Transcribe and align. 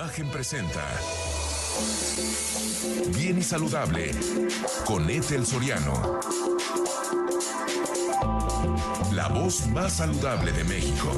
Imagen 0.00 0.30
presenta 0.30 0.82
Bien 3.14 3.36
y 3.36 3.42
Saludable 3.42 4.12
con 4.86 5.10
Ethel 5.10 5.44
Soriano. 5.44 6.18
La 9.12 9.28
voz 9.28 9.66
más 9.66 9.98
saludable 9.98 10.52
de 10.52 10.64
México. 10.64 11.12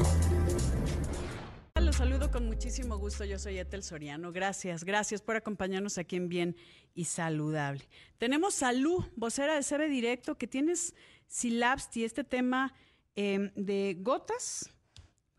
Los 1.81 1.95
saludo 1.95 2.33
con 2.33 2.47
muchísimo 2.47 2.97
gusto. 2.97 3.25
Yo 3.25 3.39
soy 3.39 3.59
Ethel 3.59 3.85
Soriano. 3.85 4.33
Gracias, 4.33 4.83
gracias 4.83 5.23
por 5.23 5.37
acompañarnos 5.37 5.97
aquí 5.97 6.17
en 6.17 6.29
Bien 6.29 6.57
y 6.93 7.05
Saludable. 7.05 7.89
Tenemos 8.19 8.55
Salud, 8.55 9.05
vocera 9.15 9.55
de 9.55 9.63
CB 9.63 9.89
Directo, 9.91 10.37
que 10.37 10.49
tienes 10.49 10.93
Silabsti, 11.29 12.03
este 12.03 12.25
tema 12.25 12.75
eh, 13.15 13.53
de 13.55 13.97
gotas 14.01 14.71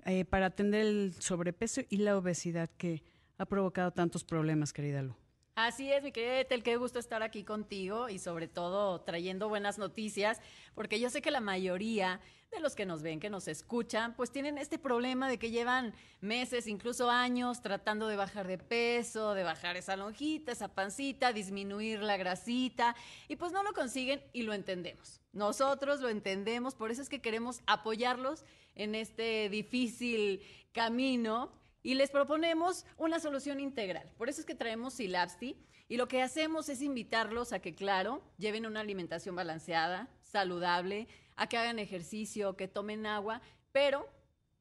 eh, 0.06 0.24
para 0.24 0.46
atender 0.46 0.86
el 0.86 1.14
sobrepeso 1.20 1.82
y 1.90 1.98
la 1.98 2.18
obesidad 2.18 2.70
que 2.78 3.04
ha 3.44 3.46
provocado 3.46 3.92
tantos 3.92 4.24
problemas, 4.24 4.74
querida 4.74 5.02
Lu. 5.02 5.16
Así 5.56 5.92
es, 5.92 6.02
mi 6.02 6.12
querida 6.12 6.40
Etel, 6.40 6.64
qué 6.64 6.78
gusto 6.78 6.98
estar 6.98 7.22
aquí 7.22 7.44
contigo 7.44 8.10
y 8.10 8.18
sobre 8.18 8.48
todo 8.48 9.02
trayendo 9.02 9.50
buenas 9.50 9.78
noticias, 9.78 10.42
porque 10.74 11.00
yo 11.00 11.12
sé 11.12 11.22
que 11.22 11.30
la 11.30 11.42
mayoría 11.42 12.22
de 12.52 12.60
los 12.60 12.74
que 12.74 12.88
nos 12.88 13.04
ven, 13.04 13.20
que 13.20 13.30
nos 13.30 13.48
escuchan, 13.48 14.16
pues 14.16 14.32
tienen 14.32 14.58
este 14.58 14.80
problema 14.80 15.30
de 15.30 15.38
que 15.38 15.52
llevan 15.52 15.94
meses, 16.22 16.66
incluso 16.66 17.10
años, 17.10 17.62
tratando 17.62 18.08
de 18.08 18.16
bajar 18.16 18.48
de 18.48 18.58
peso, 18.58 19.36
de 19.36 19.44
bajar 19.44 19.78
esa 19.78 19.96
lonjita, 19.96 20.52
esa 20.52 20.74
pancita, 20.74 21.34
disminuir 21.34 22.02
la 22.02 22.18
grasita, 22.18 22.96
y 23.28 23.36
pues 23.36 23.52
no 23.52 23.62
lo 23.62 23.74
consiguen 23.74 24.24
y 24.34 24.44
lo 24.44 24.54
entendemos. 24.54 25.22
Nosotros 25.34 26.00
lo 26.00 26.10
entendemos, 26.10 26.74
por 26.74 26.90
eso 26.90 27.02
es 27.02 27.10
que 27.10 27.22
queremos 27.22 27.62
apoyarlos 27.68 28.44
en 28.74 28.96
este 28.96 29.50
difícil 29.50 30.42
camino 30.72 31.52
y 31.84 31.94
les 31.96 32.10
proponemos 32.10 32.86
una 32.98 33.20
solución 33.20 33.60
integral. 33.60 34.10
Por 34.18 34.30
eso 34.30 34.40
es 34.40 34.48
que 34.48 34.56
traemos 34.56 34.94
Silabsti 34.94 35.58
y 35.90 35.98
lo 35.98 36.08
que 36.08 36.22
hacemos 36.22 36.70
es 36.70 36.82
invitarlos 36.82 37.54
a 37.54 37.60
que, 37.60 37.76
claro, 37.76 38.24
lleven 38.38 38.66
una 38.66 38.80
alimentación 38.80 39.36
balanceada, 39.36 40.10
saludable, 40.22 41.08
a 41.36 41.48
que 41.48 41.58
hagan 41.58 41.78
ejercicio, 41.78 42.56
que 42.56 42.68
tomen 42.68 43.06
agua, 43.06 43.42
pero 43.72 44.10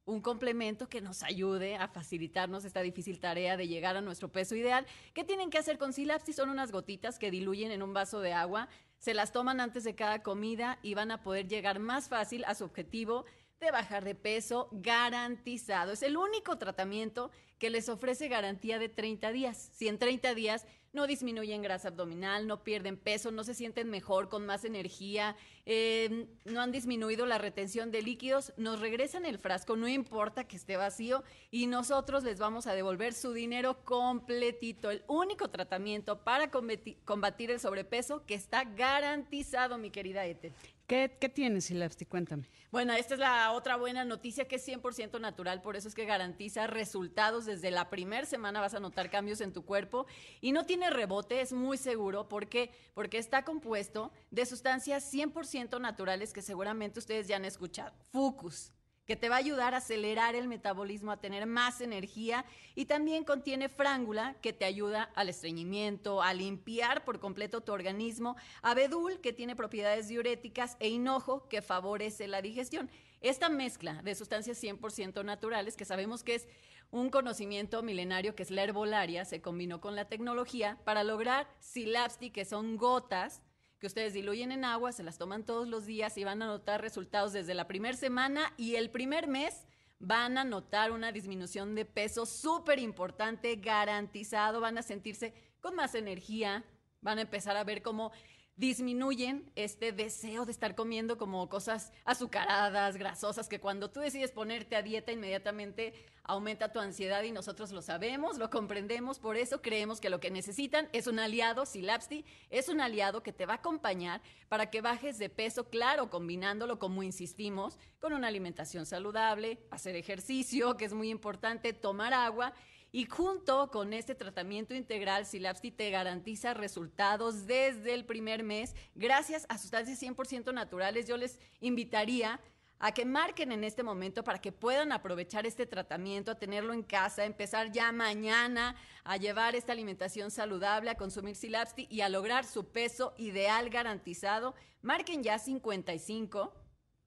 un 0.05 0.21
complemento 0.21 0.89
que 0.89 0.99
nos 0.99 1.23
ayude 1.23 1.77
a 1.77 1.87
facilitarnos 1.87 2.65
esta 2.65 2.81
difícil 2.81 3.19
tarea 3.19 3.55
de 3.55 3.69
llegar 3.69 3.95
a 3.95 4.01
nuestro 4.01 4.29
peso 4.29 4.53
ideal. 4.55 4.85
¿Qué 5.13 5.23
tienen 5.23 5.49
que 5.49 5.57
hacer 5.57 5.77
con 5.77 5.93
Silabsti? 5.93 6.33
Son 6.33 6.49
unas 6.49 6.73
gotitas 6.73 7.19
que 7.19 7.31
diluyen 7.31 7.71
en 7.71 7.81
un 7.81 7.93
vaso 7.93 8.19
de 8.19 8.33
agua, 8.33 8.67
se 8.97 9.13
las 9.13 9.31
toman 9.31 9.61
antes 9.61 9.83
de 9.83 9.95
cada 9.95 10.21
comida 10.21 10.79
y 10.81 10.93
van 10.93 11.11
a 11.11 11.23
poder 11.23 11.47
llegar 11.47 11.79
más 11.79 12.09
fácil 12.09 12.43
a 12.45 12.55
su 12.55 12.65
objetivo 12.65 13.25
de 13.63 13.71
bajar 13.71 14.03
de 14.03 14.13
peso 14.13 14.69
garantizado. 14.71 15.93
Es 15.93 16.03
el 16.03 16.17
único 16.17 16.57
tratamiento 16.57 17.31
que 17.57 17.69
les 17.69 17.89
ofrece 17.89 18.27
garantía 18.27 18.77
de 18.77 18.89
30 18.89 19.31
días. 19.31 19.71
Si 19.73 19.87
en 19.87 19.97
30 19.97 20.35
días 20.35 20.67
no 20.93 21.07
disminuyen 21.07 21.63
grasa 21.63 21.87
abdominal, 21.87 22.45
no 22.45 22.63
pierden 22.63 22.97
peso, 22.97 23.31
no 23.31 23.43
se 23.43 23.55
sienten 23.55 23.89
mejor, 23.89 24.29
con 24.29 24.45
más 24.45 24.63
energía, 24.63 25.35
eh, 25.65 26.27
no 26.45 26.61
han 26.61 26.71
disminuido 26.71 27.25
la 27.25 27.39
retención 27.39 27.89
de 27.89 28.03
líquidos, 28.03 28.53
nos 28.57 28.79
regresan 28.79 29.25
el 29.25 29.39
frasco, 29.39 29.75
no 29.75 29.87
importa 29.87 30.43
que 30.43 30.55
esté 30.55 30.77
vacío, 30.77 31.23
y 31.49 31.65
nosotros 31.65 32.23
les 32.23 32.37
vamos 32.37 32.67
a 32.67 32.75
devolver 32.75 33.13
su 33.13 33.33
dinero 33.33 33.83
completito. 33.83 34.91
El 34.91 35.03
único 35.07 35.49
tratamiento 35.49 36.23
para 36.23 36.51
combatir 36.51 37.49
el 37.49 37.59
sobrepeso 37.59 38.23
que 38.27 38.35
está 38.35 38.63
garantizado, 38.63 39.79
mi 39.79 39.89
querida 39.89 40.25
Ete. 40.25 40.53
¿Qué, 40.87 41.31
tienes, 41.33 41.65
Silapsti? 41.65 42.05
Cuéntame. 42.05 42.49
Bueno, 42.69 42.93
esta 42.93 43.13
es 43.13 43.19
la 43.19 43.51
otra 43.53 43.77
buena 43.77 44.03
noticia 44.03 44.47
que 44.47 44.57
es 44.57 44.67
100% 44.67 45.19
natural, 45.21 45.61
por 45.61 45.75
eso 45.75 45.87
es 45.87 45.95
que 45.95 46.05
garantiza 46.05 46.67
resultados 46.67 47.45
desde 47.45 47.71
la 47.71 47.89
primera 47.89 48.25
semana, 48.25 48.59
vas 48.59 48.73
a 48.73 48.79
notar 48.79 49.09
cambios 49.09 49.39
en 49.41 49.53
tu 49.53 49.63
cuerpo 49.63 50.05
y 50.41 50.51
no 50.51 50.65
tiene 50.65 50.89
rebote, 50.89 51.39
es 51.39 51.53
muy 51.53 51.77
seguro, 51.77 52.27
¿por 52.27 52.49
qué? 52.49 52.71
Porque 52.93 53.17
está 53.17 53.45
compuesto 53.45 54.11
de 54.29 54.45
sustancias 54.45 55.13
100% 55.13 55.79
naturales 55.79 56.33
que 56.33 56.41
seguramente 56.41 56.99
ustedes 56.99 57.27
ya 57.27 57.37
han 57.37 57.45
escuchado. 57.45 57.93
Fucus, 58.11 58.73
que 59.05 59.15
te 59.15 59.29
va 59.29 59.35
a 59.35 59.39
ayudar 59.39 59.73
a 59.73 59.77
acelerar 59.77 60.35
el 60.35 60.47
metabolismo, 60.47 61.11
a 61.11 61.19
tener 61.19 61.45
más 61.45 61.81
energía 61.81 62.45
y 62.73 62.85
también 62.85 63.25
contiene 63.25 63.67
frángula 63.67 64.35
que 64.41 64.53
te 64.53 64.65
ayuda 64.65 65.11
al 65.15 65.29
estreñimiento, 65.29 66.21
a 66.21 66.33
limpiar 66.33 67.03
por 67.03 67.19
completo 67.19 67.61
tu 67.61 67.73
organismo, 67.73 68.37
abedul 68.61 69.19
que 69.19 69.33
tiene 69.33 69.55
propiedades 69.55 70.07
diuréticas 70.07 70.77
e 70.79 70.87
hinojo 70.87 71.47
que 71.49 71.61
favorece 71.61 72.27
la 72.27 72.41
digestión. 72.41 72.89
Esta 73.19 73.49
mezcla 73.49 74.01
de 74.03 74.15
sustancias 74.15 74.61
100% 74.61 75.23
naturales 75.23 75.75
que 75.75 75.85
sabemos 75.85 76.23
que 76.23 76.35
es 76.35 76.47
un 76.91 77.09
conocimiento 77.09 77.81
milenario 77.81 78.35
que 78.35 78.43
es 78.43 78.51
la 78.51 78.63
herbolaria, 78.63 79.25
se 79.25 79.41
combinó 79.41 79.81
con 79.81 79.95
la 79.95 80.05
tecnología 80.05 80.77
para 80.85 81.03
lograr 81.03 81.47
silapsti 81.59 82.29
que 82.31 82.45
son 82.45 82.77
gotas 82.77 83.41
que 83.83 83.87
ustedes 83.87 84.13
diluyen 84.13 84.53
en 84.53 84.63
agua, 84.63 84.93
se 84.93 85.03
las 85.03 85.17
toman 85.17 85.43
todos 85.43 85.67
los 85.67 85.85
días 85.85 86.17
y 86.17 86.23
van 86.23 86.41
a 86.41 86.45
notar 86.45 86.79
resultados 86.79 87.33
desde 87.33 87.53
la 87.53 87.67
primera 87.67 87.97
semana 87.97 88.53
y 88.55 88.75
el 88.75 88.89
primer 88.89 89.27
mes 89.27 89.67
van 89.99 90.37
a 90.37 90.45
notar 90.45 90.93
una 90.93 91.11
disminución 91.11 91.75
de 91.75 91.83
peso 91.83 92.25
súper 92.25 92.79
importante, 92.79 93.57
garantizado, 93.57 94.61
van 94.61 94.77
a 94.77 94.83
sentirse 94.83 95.33
con 95.59 95.75
más 95.75 95.95
energía, 95.95 96.63
van 97.01 97.17
a 97.17 97.23
empezar 97.23 97.57
a 97.57 97.65
ver 97.65 97.81
cómo 97.81 98.13
disminuyen 98.55 99.51
este 99.55 99.91
deseo 99.91 100.45
de 100.45 100.51
estar 100.51 100.75
comiendo 100.75 101.17
como 101.17 101.49
cosas 101.49 101.91
azucaradas, 102.05 102.97
grasosas, 102.97 103.49
que 103.49 103.59
cuando 103.59 103.89
tú 103.89 103.99
decides 103.99 104.31
ponerte 104.31 104.75
a 104.75 104.83
dieta 104.83 105.11
inmediatamente 105.11 105.93
aumenta 106.23 106.71
tu 106.71 106.79
ansiedad 106.79 107.23
y 107.23 107.31
nosotros 107.31 107.71
lo 107.71 107.81
sabemos, 107.81 108.37
lo 108.37 108.49
comprendemos, 108.49 109.19
por 109.19 109.37
eso 109.37 109.61
creemos 109.61 109.99
que 109.99 110.09
lo 110.09 110.19
que 110.19 110.31
necesitan 110.31 110.87
es 110.93 111.07
un 111.07 111.19
aliado, 111.19 111.65
Silapsti 111.65 112.25
es 112.49 112.69
un 112.69 112.79
aliado 112.79 113.23
que 113.23 113.33
te 113.33 113.45
va 113.45 113.53
a 113.53 113.57
acompañar 113.57 114.21
para 114.47 114.69
que 114.69 114.81
bajes 114.81 115.17
de 115.17 115.29
peso, 115.29 115.69
claro, 115.69 116.09
combinándolo 116.09 116.79
como 116.79 117.03
insistimos, 117.03 117.79
con 117.99 118.13
una 118.13 118.27
alimentación 118.27 118.85
saludable, 118.85 119.59
hacer 119.71 119.95
ejercicio, 119.95 120.77
que 120.77 120.85
es 120.85 120.93
muy 120.93 121.09
importante, 121.09 121.73
tomar 121.73 122.13
agua 122.13 122.53
y 122.95 123.05
junto 123.05 123.71
con 123.71 123.91
este 123.91 124.13
tratamiento 124.13 124.75
integral, 124.75 125.25
Silapsti 125.25 125.71
te 125.71 125.89
garantiza 125.89 126.53
resultados 126.53 127.47
desde 127.47 127.95
el 127.95 128.05
primer 128.05 128.43
mes 128.43 128.75
gracias 128.93 129.47
a 129.49 129.57
sustancias 129.57 129.99
100% 129.99 130.53
naturales. 130.53 131.07
Yo 131.07 131.17
les 131.17 131.39
invitaría 131.59 132.39
a 132.77 132.91
que 132.91 133.03
marquen 133.03 133.51
en 133.51 133.63
este 133.63 133.81
momento 133.81 134.23
para 134.23 134.39
que 134.39 134.51
puedan 134.51 134.91
aprovechar 134.91 135.47
este 135.47 135.65
tratamiento, 135.65 136.29
a 136.29 136.37
tenerlo 136.37 136.71
en 136.71 136.83
casa, 136.83 137.25
empezar 137.25 137.71
ya 137.71 137.91
mañana 137.91 138.75
a 139.03 139.17
llevar 139.17 139.55
esta 139.55 139.71
alimentación 139.71 140.29
saludable, 140.29 140.91
a 140.91 140.95
consumir 140.95 141.35
Silapsti 141.35 141.87
y 141.89 142.01
a 142.01 142.09
lograr 142.09 142.45
su 142.45 142.67
peso 142.67 143.15
ideal 143.17 143.71
garantizado. 143.71 144.53
Marquen 144.83 145.23
ya 145.23 145.39
55 145.39 146.53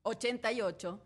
88 0.03 1.01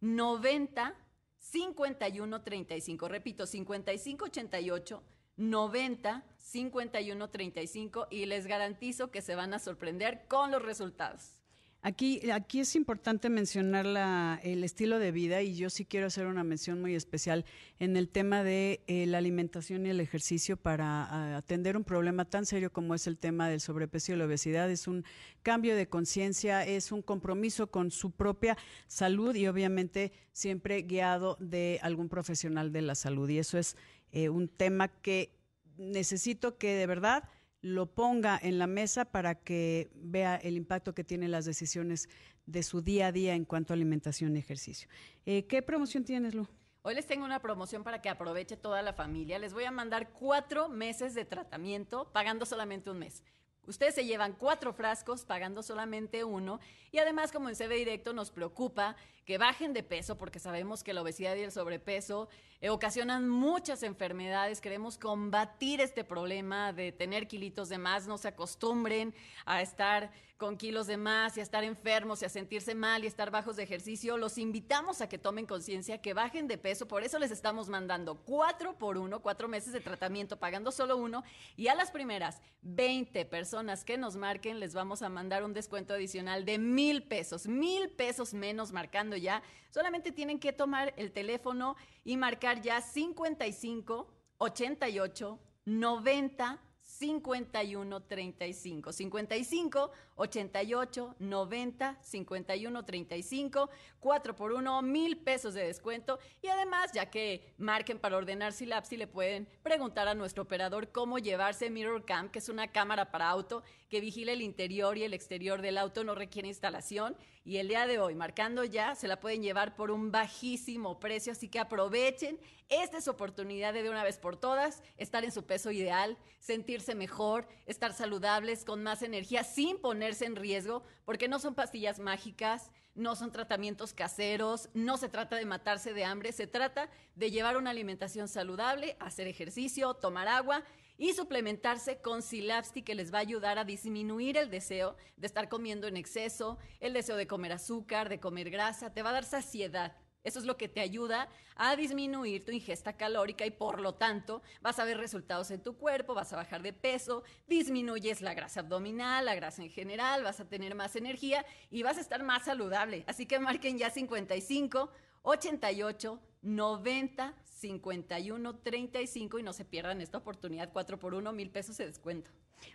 90 0.00 0.96
5135. 1.42 3.08
Repito, 3.08 3.46
5588 3.46 5.02
90 5.36 6.24
5135 6.38 8.06
y 8.10 8.26
les 8.26 8.46
garantizo 8.46 9.10
que 9.10 9.22
se 9.22 9.34
van 9.34 9.54
a 9.54 9.58
sorprender 9.58 10.26
con 10.28 10.50
los 10.50 10.62
resultados. 10.62 11.41
Aquí, 11.84 12.30
aquí 12.30 12.60
es 12.60 12.76
importante 12.76 13.28
mencionar 13.28 13.86
la, 13.86 14.38
el 14.44 14.62
estilo 14.62 15.00
de 15.00 15.10
vida 15.10 15.42
y 15.42 15.56
yo 15.56 15.68
sí 15.68 15.84
quiero 15.84 16.06
hacer 16.06 16.28
una 16.28 16.44
mención 16.44 16.80
muy 16.80 16.94
especial 16.94 17.44
en 17.80 17.96
el 17.96 18.08
tema 18.08 18.44
de 18.44 18.84
eh, 18.86 19.04
la 19.06 19.18
alimentación 19.18 19.84
y 19.84 19.90
el 19.90 19.98
ejercicio 19.98 20.56
para 20.56 21.36
atender 21.36 21.76
un 21.76 21.82
problema 21.82 22.24
tan 22.24 22.46
serio 22.46 22.72
como 22.72 22.94
es 22.94 23.08
el 23.08 23.18
tema 23.18 23.48
del 23.48 23.60
sobrepeso 23.60 24.12
y 24.12 24.16
la 24.16 24.26
obesidad. 24.26 24.70
Es 24.70 24.86
un 24.86 25.04
cambio 25.42 25.74
de 25.74 25.88
conciencia, 25.88 26.64
es 26.64 26.92
un 26.92 27.02
compromiso 27.02 27.72
con 27.72 27.90
su 27.90 28.12
propia 28.12 28.56
salud 28.86 29.34
y 29.34 29.48
obviamente 29.48 30.12
siempre 30.30 30.82
guiado 30.82 31.36
de 31.40 31.80
algún 31.82 32.08
profesional 32.08 32.70
de 32.70 32.82
la 32.82 32.94
salud. 32.94 33.28
Y 33.28 33.38
eso 33.38 33.58
es 33.58 33.76
eh, 34.12 34.28
un 34.28 34.46
tema 34.46 34.86
que 34.86 35.34
necesito 35.78 36.58
que 36.58 36.76
de 36.76 36.86
verdad 36.86 37.24
lo 37.62 37.86
ponga 37.86 38.38
en 38.42 38.58
la 38.58 38.66
mesa 38.66 39.06
para 39.06 39.36
que 39.36 39.90
vea 39.94 40.36
el 40.36 40.56
impacto 40.56 40.94
que 40.94 41.04
tienen 41.04 41.30
las 41.30 41.44
decisiones 41.44 42.08
de 42.44 42.62
su 42.62 42.82
día 42.82 43.06
a 43.06 43.12
día 43.12 43.34
en 43.34 43.44
cuanto 43.44 43.72
a 43.72 43.76
alimentación 43.76 44.36
y 44.36 44.40
ejercicio. 44.40 44.88
Eh, 45.24 45.46
¿Qué 45.46 45.62
promoción 45.62 46.04
tienes, 46.04 46.34
Lu? 46.34 46.46
Hoy 46.82 46.96
les 46.96 47.06
tengo 47.06 47.24
una 47.24 47.40
promoción 47.40 47.84
para 47.84 48.02
que 48.02 48.08
aproveche 48.08 48.56
toda 48.56 48.82
la 48.82 48.92
familia. 48.92 49.38
Les 49.38 49.54
voy 49.54 49.62
a 49.64 49.70
mandar 49.70 50.10
cuatro 50.10 50.68
meses 50.68 51.14
de 51.14 51.24
tratamiento 51.24 52.10
pagando 52.12 52.44
solamente 52.44 52.90
un 52.90 52.98
mes. 52.98 53.22
Ustedes 53.66 53.94
se 53.94 54.04
llevan 54.04 54.32
cuatro 54.32 54.72
frascos 54.72 55.24
pagando 55.24 55.62
solamente 55.62 56.24
uno 56.24 56.58
y 56.90 56.98
además 56.98 57.30
como 57.30 57.48
en 57.48 57.54
CB 57.54 57.74
Directo 57.74 58.12
nos 58.12 58.32
preocupa 58.32 58.96
que 59.24 59.38
bajen 59.38 59.72
de 59.72 59.84
peso, 59.84 60.18
porque 60.18 60.40
sabemos 60.40 60.82
que 60.82 60.92
la 60.92 61.02
obesidad 61.02 61.36
y 61.36 61.42
el 61.42 61.52
sobrepeso 61.52 62.28
eh, 62.60 62.70
ocasionan 62.70 63.28
muchas 63.28 63.84
enfermedades. 63.84 64.60
Queremos 64.60 64.98
combatir 64.98 65.80
este 65.80 66.02
problema 66.02 66.72
de 66.72 66.90
tener 66.90 67.28
kilitos 67.28 67.68
de 67.68 67.78
más, 67.78 68.08
no 68.08 68.18
se 68.18 68.28
acostumbren 68.28 69.14
a 69.46 69.62
estar 69.62 70.10
con 70.42 70.56
kilos 70.56 70.88
de 70.88 70.96
más 70.96 71.36
y 71.36 71.40
a 71.40 71.44
estar 71.44 71.62
enfermos 71.62 72.20
y 72.20 72.24
a 72.24 72.28
sentirse 72.28 72.74
mal 72.74 73.04
y 73.04 73.06
estar 73.06 73.30
bajos 73.30 73.54
de 73.54 73.62
ejercicio, 73.62 74.16
los 74.16 74.38
invitamos 74.38 75.00
a 75.00 75.08
que 75.08 75.16
tomen 75.16 75.46
conciencia, 75.46 76.02
que 76.02 76.14
bajen 76.14 76.48
de 76.48 76.58
peso. 76.58 76.88
Por 76.88 77.04
eso 77.04 77.20
les 77.20 77.30
estamos 77.30 77.68
mandando 77.68 78.16
cuatro 78.16 78.76
por 78.76 78.98
uno, 78.98 79.22
cuatro 79.22 79.46
meses 79.46 79.72
de 79.72 79.78
tratamiento, 79.78 80.40
pagando 80.40 80.72
solo 80.72 80.96
uno. 80.96 81.22
Y 81.56 81.68
a 81.68 81.76
las 81.76 81.92
primeras 81.92 82.42
20 82.62 83.24
personas 83.26 83.84
que 83.84 83.96
nos 83.96 84.16
marquen, 84.16 84.58
les 84.58 84.74
vamos 84.74 85.02
a 85.02 85.08
mandar 85.08 85.44
un 85.44 85.54
descuento 85.54 85.94
adicional 85.94 86.44
de 86.44 86.58
mil 86.58 87.04
pesos, 87.04 87.46
mil 87.46 87.88
pesos 87.90 88.34
menos 88.34 88.72
marcando 88.72 89.16
ya. 89.16 89.44
Solamente 89.70 90.10
tienen 90.10 90.40
que 90.40 90.52
tomar 90.52 90.92
el 90.96 91.12
teléfono 91.12 91.76
y 92.02 92.16
marcar 92.16 92.62
ya 92.62 92.80
55 92.80 94.12
88 94.38 95.38
90 95.66 96.60
51 97.02 98.00
35 98.04 98.92
55 98.92 99.90
88 100.14 101.16
90 101.18 101.98
51 102.00 102.84
35 102.84 103.70
4 103.98 104.36
por 104.36 104.52
1 104.52 104.82
mil 104.82 105.18
pesos 105.18 105.54
de 105.54 105.66
descuento. 105.66 106.20
Y 106.42 106.46
además 106.46 106.92
ya 106.92 107.10
que 107.10 107.54
marquen 107.58 107.98
para 107.98 108.16
ordenar 108.16 108.52
Silapsi 108.52 108.96
le 108.96 109.08
pueden 109.08 109.48
preguntar 109.64 110.06
a 110.06 110.14
nuestro 110.14 110.44
operador 110.44 110.92
cómo 110.92 111.18
llevarse 111.18 111.70
Mirror 111.70 112.04
Cam 112.04 112.28
que 112.28 112.38
es 112.38 112.48
una 112.48 112.68
cámara 112.68 113.10
para 113.10 113.28
auto 113.28 113.64
que 113.88 114.00
vigila 114.00 114.30
el 114.30 114.40
interior 114.40 114.96
y 114.96 115.02
el 115.02 115.12
exterior 115.12 115.60
del 115.60 115.78
auto 115.78 116.04
no 116.04 116.14
requiere 116.14 116.46
instalación 116.46 117.16
y 117.44 117.58
el 117.58 117.68
día 117.68 117.86
de 117.86 118.00
hoy 118.00 118.14
marcando 118.14 118.64
ya 118.64 118.94
se 118.96 119.08
la 119.08 119.20
pueden 119.20 119.42
llevar 119.42 119.76
por 119.76 119.90
un 119.90 120.10
bajísimo 120.10 120.98
precio 120.98 121.32
así 121.32 121.48
que 121.48 121.60
aprovechen 121.60 122.38
esta 122.68 122.98
es 122.98 123.06
oportunidad 123.08 123.72
de 123.72 123.82
de 123.82 123.90
una 123.90 124.04
vez 124.04 124.18
por 124.18 124.36
todas 124.36 124.82
estar 124.96 125.24
en 125.24 125.32
su 125.32 125.44
peso 125.44 125.70
ideal 125.70 126.16
sentirse 126.38 126.94
mejor 126.94 127.46
estar 127.66 127.92
saludables 127.92 128.64
con 128.64 128.82
más 128.82 129.02
energía 129.02 129.44
sin 129.44 129.78
poner 129.78 129.92
ponerse 129.92 130.24
en 130.24 130.36
riesgo 130.36 130.82
porque 131.04 131.28
no 131.28 131.38
son 131.38 131.54
pastillas 131.54 131.98
mágicas, 131.98 132.70
no 132.94 133.14
son 133.14 133.30
tratamientos 133.30 133.92
caseros, 133.92 134.70
no 134.72 134.96
se 134.96 135.10
trata 135.10 135.36
de 135.36 135.44
matarse 135.44 135.92
de 135.92 136.04
hambre, 136.06 136.32
se 136.32 136.46
trata 136.46 136.88
de 137.14 137.30
llevar 137.30 137.58
una 137.58 137.70
alimentación 137.70 138.26
saludable, 138.26 138.96
hacer 139.00 139.26
ejercicio, 139.26 139.92
tomar 139.92 140.28
agua 140.28 140.64
y 141.02 141.14
suplementarse 141.14 142.00
con 142.00 142.22
Silapsti 142.22 142.82
que 142.82 142.94
les 142.94 143.12
va 143.12 143.18
a 143.18 143.22
ayudar 143.22 143.58
a 143.58 143.64
disminuir 143.64 144.36
el 144.36 144.50
deseo 144.50 144.94
de 145.16 145.26
estar 145.26 145.48
comiendo 145.48 145.88
en 145.88 145.96
exceso, 145.96 146.58
el 146.78 146.92
deseo 146.92 147.16
de 147.16 147.26
comer 147.26 147.50
azúcar, 147.50 148.08
de 148.08 148.20
comer 148.20 148.50
grasa, 148.50 148.94
te 148.94 149.02
va 149.02 149.10
a 149.10 149.14
dar 149.14 149.24
saciedad. 149.24 149.96
Eso 150.22 150.38
es 150.38 150.44
lo 150.44 150.56
que 150.56 150.68
te 150.68 150.80
ayuda 150.80 151.28
a 151.56 151.74
disminuir 151.74 152.44
tu 152.44 152.52
ingesta 152.52 152.96
calórica 152.96 153.44
y 153.44 153.50
por 153.50 153.80
lo 153.80 153.96
tanto 153.96 154.42
vas 154.60 154.78
a 154.78 154.84
ver 154.84 154.96
resultados 154.96 155.50
en 155.50 155.60
tu 155.60 155.76
cuerpo, 155.76 156.14
vas 156.14 156.32
a 156.32 156.36
bajar 156.36 156.62
de 156.62 156.72
peso, 156.72 157.24
disminuyes 157.48 158.20
la 158.20 158.34
grasa 158.34 158.60
abdominal, 158.60 159.24
la 159.24 159.34
grasa 159.34 159.64
en 159.64 159.70
general, 159.70 160.22
vas 160.22 160.38
a 160.38 160.48
tener 160.48 160.76
más 160.76 160.94
energía 160.94 161.44
y 161.68 161.82
vas 161.82 161.98
a 161.98 162.00
estar 162.00 162.22
más 162.22 162.44
saludable. 162.44 163.02
Así 163.08 163.26
que 163.26 163.40
marquen 163.40 163.76
ya 163.76 163.90
55 163.90 164.88
88 165.22 166.20
90 166.42 167.34
51 167.44 168.56
35 168.58 169.38
y 169.38 169.42
no 169.42 169.52
se 169.52 169.64
pierdan 169.64 170.00
esta 170.00 170.18
oportunidad 170.18 170.70
4 170.72 170.98
por 170.98 171.14
1 171.14 171.32
mil 171.32 171.50
pesos 171.50 171.76
de 171.78 171.86
descuento. 171.86 172.30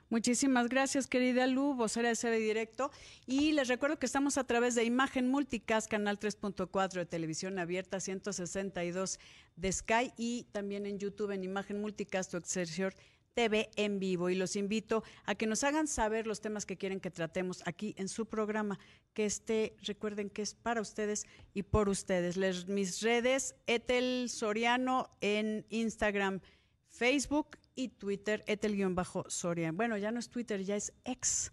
Muchísimas 0.10 0.70
gracias, 0.70 1.08
querida 1.08 1.48
Lu, 1.48 1.74
vocera 1.74 2.10
de 2.10 2.16
CB 2.16 2.40
Directo. 2.40 2.92
Y 3.26 3.52
les 3.52 3.68
recuerdo 3.68 4.00
que 4.00 4.06
estamos 4.06 4.38
a 4.38 4.46
través 4.46 4.76
de 4.76 4.84
Imagen 4.84 5.30
Multicast, 5.30 5.90
canal 5.90 6.20
3.4 6.20 6.94
de 6.94 7.06
televisión 7.06 7.60
abierta, 7.60 8.00
162 8.00 9.20
de 9.56 9.72
Sky 9.72 10.12
y 10.18 10.44
también 10.52 10.86
en 10.86 11.00
YouTube 11.00 11.32
en 11.32 11.44
Imagen 11.44 11.82
Multicast 11.82 12.34
o 12.34 12.38
Excelsior 12.38 12.94
TV 13.38 13.70
en 13.76 14.00
vivo. 14.00 14.32
Y 14.32 14.36
los 14.36 14.56
invito 14.56 15.04
a 15.26 15.36
que 15.36 15.46
nos 15.46 15.64
hagan 15.64 15.86
saber 15.86 16.26
los 16.26 16.42
temas 16.42 16.66
que 16.66 16.76
quieren 16.76 17.00
que 17.00 17.12
tratemos 17.12 17.62
aquí 17.68 17.94
en 18.00 18.10
su 18.10 18.26
programa, 18.26 18.80
que 19.14 19.26
esté, 19.26 19.78
recuerden 19.84 20.32
que 20.32 20.42
es 20.42 20.56
para 20.56 20.82
ustedes 20.82 21.28
y 21.54 21.62
por 21.62 21.88
ustedes. 21.88 22.36
Mis 22.68 23.00
redes, 23.04 23.54
Etel 23.68 24.28
Soriano 24.32 25.12
en 25.22 25.68
Instagram, 25.70 26.42
Facebook 26.88 27.60
y 27.76 27.90
Twitter, 27.90 28.44
etel-soria. 28.48 29.72
Bueno, 29.72 29.98
ya 29.98 30.10
no 30.10 30.18
es 30.18 30.30
Twitter, 30.32 30.64
ya 30.64 30.76
es 30.76 30.94
ex, 31.06 31.52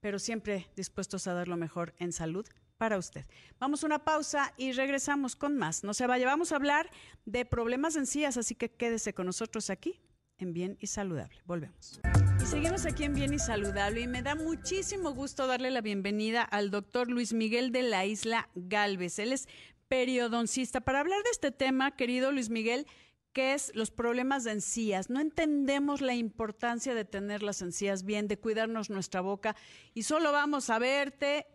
pero 0.00 0.18
siempre 0.18 0.68
dispuestos 0.74 1.26
a 1.26 1.34
dar 1.34 1.48
lo 1.48 1.58
mejor 1.58 1.94
en 1.98 2.12
salud 2.12 2.46
para 2.78 2.96
usted. 2.96 3.26
Vamos 3.58 3.82
a 3.82 3.86
una 3.88 4.04
pausa 4.06 4.54
y 4.56 4.72
regresamos 4.72 5.36
con 5.36 5.58
más. 5.58 5.84
No 5.84 5.92
se 5.92 6.06
vaya, 6.06 6.24
vamos 6.24 6.52
a 6.52 6.56
hablar 6.56 6.90
de 7.26 7.44
problemas 7.44 7.94
encías, 7.96 8.38
así 8.38 8.54
que 8.54 8.70
quédese 8.70 9.12
con 9.12 9.26
nosotros 9.26 9.68
aquí 9.68 10.00
en 10.38 10.52
Bien 10.52 10.76
y 10.80 10.86
Saludable. 10.86 11.36
Volvemos. 11.44 12.00
Y 12.42 12.46
seguimos 12.46 12.86
aquí 12.86 13.04
en 13.04 13.14
Bien 13.14 13.32
y 13.32 13.38
Saludable 13.38 14.00
y 14.00 14.06
me 14.06 14.22
da 14.22 14.34
muchísimo 14.34 15.12
gusto 15.12 15.46
darle 15.46 15.70
la 15.70 15.80
bienvenida 15.80 16.42
al 16.42 16.70
doctor 16.70 17.08
Luis 17.08 17.32
Miguel 17.32 17.72
de 17.72 17.82
la 17.82 18.06
Isla 18.06 18.48
Galvez. 18.54 19.18
Él 19.18 19.32
es 19.32 19.48
periodoncista. 19.88 20.80
Para 20.80 21.00
hablar 21.00 21.22
de 21.22 21.30
este 21.30 21.50
tema, 21.50 21.96
querido 21.96 22.32
Luis 22.32 22.50
Miguel, 22.50 22.86
¿Qué 23.32 23.52
es 23.52 23.70
los 23.74 23.90
problemas 23.90 24.44
de 24.44 24.52
encías. 24.52 25.10
No 25.10 25.20
entendemos 25.20 26.00
la 26.00 26.14
importancia 26.14 26.94
de 26.94 27.04
tener 27.04 27.42
las 27.42 27.60
encías 27.60 28.02
bien, 28.02 28.28
de 28.28 28.38
cuidarnos 28.38 28.88
nuestra 28.88 29.20
boca 29.20 29.54
y 29.92 30.04
solo 30.04 30.32
vamos 30.32 30.70
a 30.70 30.78
verte 30.78 31.46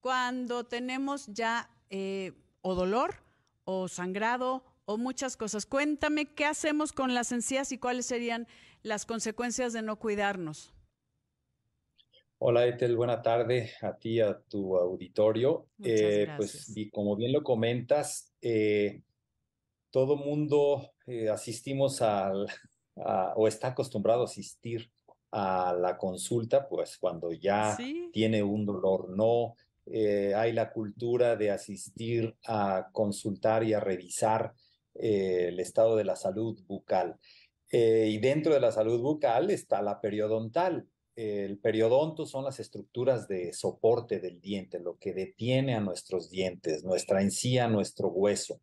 cuando 0.00 0.64
tenemos 0.64 1.28
ya 1.28 1.70
eh, 1.90 2.32
o 2.60 2.74
dolor 2.74 3.22
o 3.62 3.86
sangrado 3.86 4.64
o 4.88 4.96
muchas 4.96 5.36
cosas. 5.36 5.66
Cuéntame 5.66 6.32
qué 6.34 6.46
hacemos 6.46 6.92
con 6.92 7.12
las 7.12 7.30
encías 7.30 7.72
y 7.72 7.78
cuáles 7.78 8.06
serían 8.06 8.48
las 8.82 9.04
consecuencias 9.04 9.74
de 9.74 9.82
no 9.82 9.98
cuidarnos. 9.98 10.72
Hola 12.38 12.66
Etel, 12.66 12.96
buena 12.96 13.20
tarde 13.20 13.70
a 13.82 13.98
ti, 13.98 14.20
a 14.20 14.40
tu 14.40 14.78
auditorio. 14.78 15.66
Eh, 15.84 16.28
pues 16.38 16.74
y 16.74 16.88
como 16.88 17.16
bien 17.16 17.32
lo 17.32 17.42
comentas, 17.42 18.32
eh, 18.40 19.02
todo 19.90 20.16
mundo 20.16 20.92
eh, 21.06 21.28
asistimos 21.28 22.00
al, 22.00 22.46
o 23.36 23.46
está 23.46 23.68
acostumbrado 23.68 24.22
a 24.22 24.24
asistir 24.24 24.90
a 25.32 25.76
la 25.78 25.98
consulta, 25.98 26.66
pues 26.66 26.96
cuando 26.96 27.30
ya 27.32 27.76
tiene 28.10 28.42
un 28.42 28.64
dolor, 28.64 29.10
no 29.10 29.54
eh, 29.90 30.34
hay 30.34 30.52
la 30.52 30.70
cultura 30.70 31.36
de 31.36 31.50
asistir 31.50 32.36
a 32.46 32.88
consultar 32.92 33.64
y 33.64 33.72
a 33.72 33.80
revisar 33.80 34.54
eh, 34.94 35.46
el 35.48 35.60
estado 35.60 35.96
de 35.96 36.04
la 36.04 36.16
salud 36.16 36.60
bucal. 36.66 37.18
y 37.70 38.18
dentro 38.18 38.54
de 38.54 38.60
la 38.60 38.72
salud 38.72 39.00
bucal 39.00 39.50
está 39.50 39.82
la 39.82 40.00
periodontal. 40.00 40.88
El 41.16 41.58
periodonto 41.58 42.26
son 42.26 42.44
las 42.44 42.60
estructuras 42.60 43.26
de 43.28 43.52
soporte 43.52 44.20
del 44.20 44.40
diente, 44.40 44.78
lo 44.78 44.96
que 44.98 45.12
detiene 45.12 45.74
a 45.74 45.80
nuestros 45.80 46.30
dientes, 46.30 46.84
nuestra 46.84 47.20
encía, 47.22 47.68
nuestro 47.68 48.08
hueso. 48.08 48.60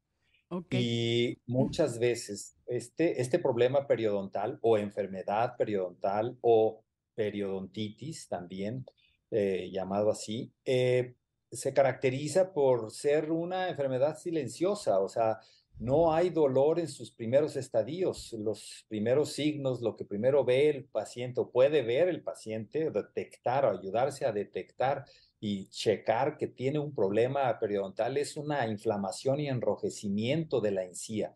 Y 0.72 1.38
muchas 1.48 2.00
veces 2.00 2.56
este, 2.68 3.22
este 3.22 3.40
problema 3.40 3.88
periodontal 3.88 4.58
o 4.62 4.78
enfermedad 4.78 5.56
periodontal 5.58 6.38
o 6.42 6.84
periodontitis 7.16 8.28
también, 8.28 8.86
eh, 9.32 9.70
llamado 9.72 10.12
así, 10.12 10.52
eh, 10.66 11.16
se 11.52 11.74
caracteriza 11.74 12.54
por 12.54 12.92
ser 12.92 13.32
una 13.32 13.70
enfermedad 13.70 14.18
silenciosa, 14.18 15.00
o 15.00 15.10
sea, 15.10 15.40
no 15.80 16.14
hay 16.14 16.30
dolor 16.30 16.80
en 16.80 16.88
sus 16.88 17.12
primeros 17.12 17.56
estadios, 17.56 18.34
los 18.34 18.86
primeros 18.88 19.34
signos, 19.34 19.82
lo 19.82 19.96
que 19.96 20.06
primero 20.06 20.46
ve 20.46 20.70
el 20.70 20.86
paciente 20.86 21.42
o 21.42 21.52
puede 21.52 21.82
ver 21.82 22.08
el 22.08 22.24
paciente, 22.24 22.92
detectar 22.92 23.66
o 23.66 23.78
ayudarse 23.78 24.26
a 24.26 24.32
detectar 24.32 25.06
y 25.40 25.68
checar 25.68 26.38
que 26.38 26.48
tiene 26.48 26.80
un 26.80 26.94
problema 26.94 27.60
periodontal 27.60 28.18
es 28.18 28.38
una 28.38 28.66
inflamación 28.68 29.40
y 29.40 29.50
enrojecimiento 29.50 30.62
de 30.62 30.72
la 30.72 30.84
encía, 30.86 31.34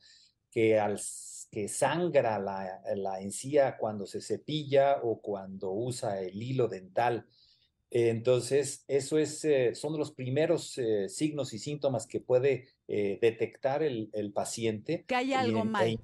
que, 0.49 0.79
al, 0.79 0.99
que 1.51 1.67
sangra 1.67 2.39
la, 2.39 2.81
la 2.95 3.19
encía 3.19 3.77
cuando 3.77 4.07
se 4.07 4.21
cepilla 4.21 4.99
o 5.03 5.21
cuando 5.21 5.71
usa 5.71 6.21
el 6.21 6.41
hilo 6.41 6.67
dental. 6.67 7.27
Entonces, 7.91 8.83
eso 8.87 9.17
es, 9.17 9.43
eh, 9.45 9.73
son 9.73 9.97
los 9.97 10.11
primeros 10.11 10.77
eh, 10.77 11.09
signos 11.09 11.53
y 11.53 11.59
síntomas 11.59 12.05
que 12.05 12.19
puede 12.19 12.67
eh, 12.87 13.17
detectar 13.21 13.81
el, 13.81 14.09
el, 14.13 14.31
paciente. 14.31 15.05
Que 15.07 15.15
hay 15.15 15.33
algo 15.33 15.65
mal. 15.65 15.99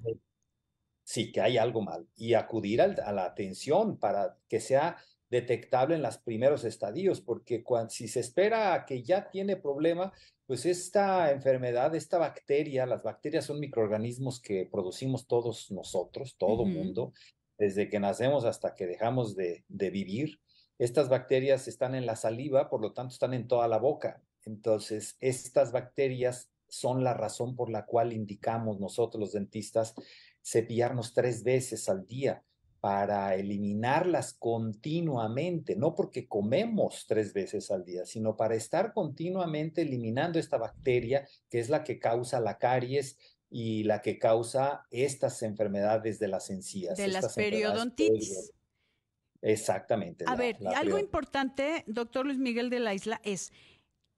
sí, 1.04 1.30
que 1.30 1.40
hay 1.40 1.58
algo 1.58 1.82
mal. 1.82 2.08
Y 2.16 2.34
acudir 2.34 2.82
a 2.82 3.12
la 3.12 3.24
atención 3.24 3.98
para 3.98 4.36
que 4.48 4.58
sea 4.58 4.96
detectable 5.30 5.96
en 5.96 6.02
los 6.02 6.18
primeros 6.18 6.64
estadios, 6.64 7.20
porque 7.20 7.62
cuando, 7.62 7.90
si 7.90 8.08
se 8.08 8.20
espera 8.20 8.84
que 8.86 9.02
ya 9.02 9.28
tiene 9.30 9.56
problema, 9.56 10.12
pues 10.46 10.64
esta 10.66 11.32
enfermedad, 11.32 11.94
esta 11.94 12.18
bacteria, 12.18 12.86
las 12.86 13.02
bacterias 13.02 13.44
son 13.44 13.58
microorganismos 13.58 14.40
que 14.40 14.68
producimos 14.70 15.26
todos 15.26 15.70
nosotros, 15.72 16.36
todo 16.38 16.64
mundo, 16.64 17.12
desde 17.58 17.88
que 17.88 17.98
nacemos 17.98 18.44
hasta 18.44 18.74
que 18.74 18.86
dejamos 18.86 19.34
de, 19.34 19.64
de, 19.68 19.90
vivir. 19.90 20.38
Estas 20.78 21.08
bacterias 21.08 21.68
están 21.68 21.94
en 21.94 22.06
la 22.06 22.16
saliva, 22.16 22.68
por 22.68 22.80
lo 22.80 22.92
tanto 22.92 23.12
están 23.12 23.34
en 23.34 23.48
toda 23.48 23.68
la 23.68 23.78
boca. 23.78 24.22
Entonces, 24.44 25.16
estas 25.20 25.72
bacterias 25.72 26.50
son 26.68 27.04
la 27.04 27.14
razón 27.14 27.56
por 27.56 27.70
la 27.70 27.86
cual 27.86 28.12
indicamos 28.12 28.80
nosotros 28.80 29.20
los 29.20 29.32
dentistas 29.32 29.94
cepillarnos 30.44 31.14
tres 31.14 31.42
veces 31.42 31.88
al 31.88 32.06
día 32.06 32.42
para 32.80 33.34
eliminarlas 33.34 34.34
continuamente, 34.34 35.74
no 35.74 35.94
porque 35.94 36.28
comemos 36.28 37.06
tres 37.08 37.32
veces 37.32 37.70
al 37.70 37.84
día, 37.84 38.04
sino 38.06 38.36
para 38.36 38.54
estar 38.54 38.92
continuamente 38.92 39.82
eliminando 39.82 40.38
esta 40.38 40.58
bacteria 40.58 41.26
que 41.48 41.58
es 41.58 41.68
la 41.68 41.82
que 41.82 41.98
causa 41.98 42.38
la 42.38 42.58
caries 42.58 43.18
y 43.50 43.84
la 43.84 44.02
que 44.02 44.18
causa 44.18 44.86
estas 44.90 45.42
enfermedades 45.42 46.18
de 46.18 46.28
las 46.28 46.50
encías. 46.50 46.96
De 46.96 47.08
las 47.08 47.34
periodontitis. 47.34 48.52
Exactamente. 49.42 50.24
A 50.26 50.36
ver, 50.36 50.56
algo 50.74 50.98
importante, 50.98 51.84
doctor 51.86 52.26
Luis 52.26 52.38
Miguel 52.38 52.70
de 52.70 52.80
la 52.80 52.94
Isla, 52.94 53.20
es 53.24 53.52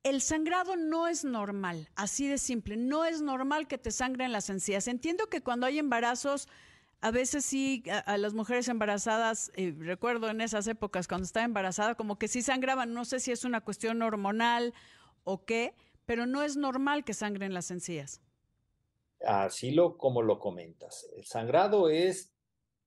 el 0.05 0.23
sangrado 0.23 0.77
no 0.77 1.09
es 1.09 1.25
normal, 1.25 1.89
así 1.97 2.29
de 2.29 2.39
simple. 2.39 2.77
No 2.77 3.05
es 3.05 3.21
normal 3.21 3.67
que 3.67 3.79
te 3.79 3.91
sangren 3.91 4.33
las 4.33 4.49
encías. 4.49 4.89
Entiendo 4.89 5.27
que 5.27 5.43
cuando 5.43 5.67
hay 5.67 5.79
embarazos 5.79 6.49
a 7.01 7.11
veces 7.11 7.45
sí, 7.45 7.85
a, 8.07 8.17
las 8.17 8.35
mujeres 8.35 8.69
embarazadas, 8.69 9.53
eh, 9.55 9.75
recuerdo 9.79 10.29
en 10.31 10.41
esas 10.41 10.67
épocas 10.67 11.07
cuando 11.07 11.25
estaba 11.25 11.45
embarazada, 11.45 11.95
como 11.95 12.19
que 12.19 12.27
sí 12.27 12.43
sangraban, 12.43 12.93
no 12.93 13.05
sé 13.05 13.21
si 13.21 13.31
es 13.31 13.45
una 13.45 13.61
cuestión 13.61 14.03
hormonal 14.03 14.75
o 15.23 15.45
qué, 15.45 15.75
pero 16.07 16.27
no 16.27 16.43
es 16.43 16.57
normal 16.57 17.05
que 17.05 17.15
sangren 17.15 17.55
las 17.55 17.71
encías. 17.71 18.21
Así 19.25 19.71
lo 19.71 19.97
como 19.97 20.23
lo 20.23 20.39
comentas. 20.39 21.09
El 21.17 21.25
sangrado 21.25 21.89
es 21.89 22.33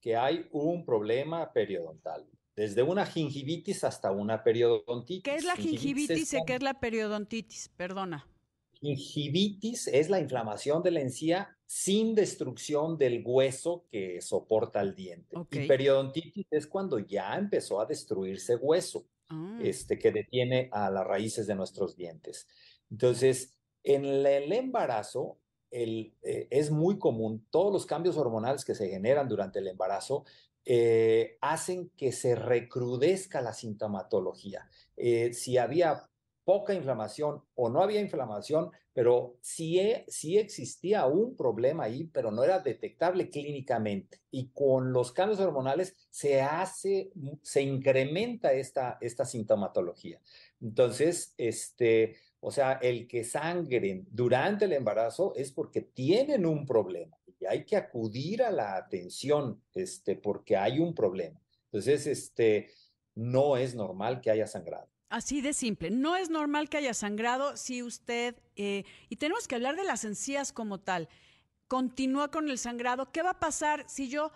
que 0.02 0.16
hay 0.16 0.48
un 0.52 0.84
problema 0.84 1.54
periodontal, 1.54 2.28
desde 2.56 2.82
una 2.84 3.06
gingivitis 3.06 3.84
hasta 3.84 4.12
una 4.12 4.44
periodontitis. 4.44 5.24
¿Qué 5.24 5.36
es 5.36 5.46
la 5.46 5.56
gingivitis, 5.56 6.34
y 6.34 6.38
qué 6.46 6.56
es 6.56 6.64
la 6.64 6.80
periodontitis? 6.80 7.70
Perdona. 7.78 8.28
Gingivitis 8.74 9.88
es 9.88 10.10
la 10.10 10.20
inflamación 10.20 10.82
de 10.82 10.92
la 10.92 11.02
encía 11.02 11.56
sin 11.68 12.16
destrucción 12.16 12.98
del 12.98 13.22
hueso 13.24 13.86
que 13.92 14.20
soporta 14.22 14.82
el 14.82 14.96
diente. 14.96 15.38
Y 15.52 15.68
periodontitis 15.68 16.48
es 16.50 16.68
cuando 16.68 17.00
ya 17.00 17.36
empezó 17.36 17.80
a 17.80 17.86
destruirse 17.86 18.56
hueso, 18.56 19.08
ah. 19.30 19.60
este, 19.62 20.00
que 20.00 20.12
detiene 20.12 20.68
a 20.74 20.90
las 20.90 21.06
raíces 21.06 21.46
de 21.46 21.56
nuestros 21.56 21.96
dientes. 21.96 22.48
Entonces, 22.90 23.56
en 23.84 24.06
el 24.06 24.52
embarazo, 24.52 25.40
eh, 25.72 26.48
es 26.50 26.70
muy 26.70 27.00
común, 27.00 27.48
todos 27.50 27.72
los 27.72 27.86
cambios 27.86 28.18
hormonales 28.18 28.66
que 28.66 28.76
se 28.76 28.90
generan 28.90 29.28
durante 29.28 29.60
el 29.60 29.68
embarazo 29.68 30.26
eh, 30.66 31.38
hacen 31.42 31.90
que 31.98 32.12
se 32.12 32.36
recrudezca 32.36 33.42
la 33.42 33.54
sintomatología. 33.54 34.70
Eh, 34.96 35.34
si 35.34 35.58
había 35.58 36.08
poca 36.44 36.74
inflamación 36.74 37.44
o 37.56 37.70
no 37.70 37.82
había 37.82 38.02
inflamación, 38.02 38.72
pero 38.94 39.38
sí, 39.42 39.80
e, 39.80 40.06
sí 40.08 40.38
existía 40.38 41.06
un 41.06 41.36
problema 41.36 41.86
ahí, 41.86 42.04
pero 42.06 42.32
no 42.32 42.44
era 42.44 42.60
detectable 42.60 43.30
clínicamente. 43.30 44.22
Y 44.30 44.50
con 44.50 44.92
los 44.92 45.12
cambios 45.14 45.40
hormonales 45.40 45.96
se 46.10 46.42
hace, 46.42 47.12
se 47.42 47.62
incrementa 47.62 48.54
esta, 48.54 48.98
esta 49.02 49.26
sintomatología. 49.26 50.20
Entonces, 50.60 51.34
este, 51.38 52.18
o 52.42 52.52
sea, 52.52 52.74
el 52.82 53.08
que 53.08 53.24
sangren 53.24 54.08
durante 54.12 54.66
el 54.66 54.74
embarazo 54.74 55.34
es 55.36 55.52
porque 55.52 55.82
tienen 55.82 56.46
un 56.46 56.66
problema 56.66 57.18
y 57.40 57.46
hay 57.46 57.66
que 57.66 57.76
acudir 57.76 58.44
a 58.44 58.52
la 58.52 58.76
atención, 58.76 59.62
este, 59.74 60.16
porque 60.16 60.58
hay 60.58 60.80
un 60.80 60.94
problema. 60.94 61.40
Entonces, 61.66 62.06
este, 62.06 62.72
no 63.16 63.58
es 63.58 63.74
normal 63.76 64.22
que 64.22 64.32
haya 64.32 64.48
sangrado. 64.48 64.88
Así 65.10 65.42
de 65.42 65.54
simple. 65.54 65.92
No 65.92 66.16
es 66.16 66.30
normal 66.30 66.70
que 66.70 66.78
haya 66.78 66.94
sangrado 66.94 67.58
si 67.58 67.84
usted, 67.84 68.36
eh, 68.56 68.86
y 69.10 69.18
tenemos 69.18 69.48
que 69.48 69.56
hablar 69.56 69.76
de 69.76 69.84
las 69.84 70.06
encías 70.06 70.54
como 70.54 70.80
tal, 70.80 71.10
continúa 71.68 72.32
con 72.32 72.50
el 72.50 72.58
sangrado. 72.58 73.12
¿Qué 73.12 73.22
va 73.22 73.32
a 73.32 73.40
pasar 73.40 73.86
si 73.90 74.08
yo 74.08 74.32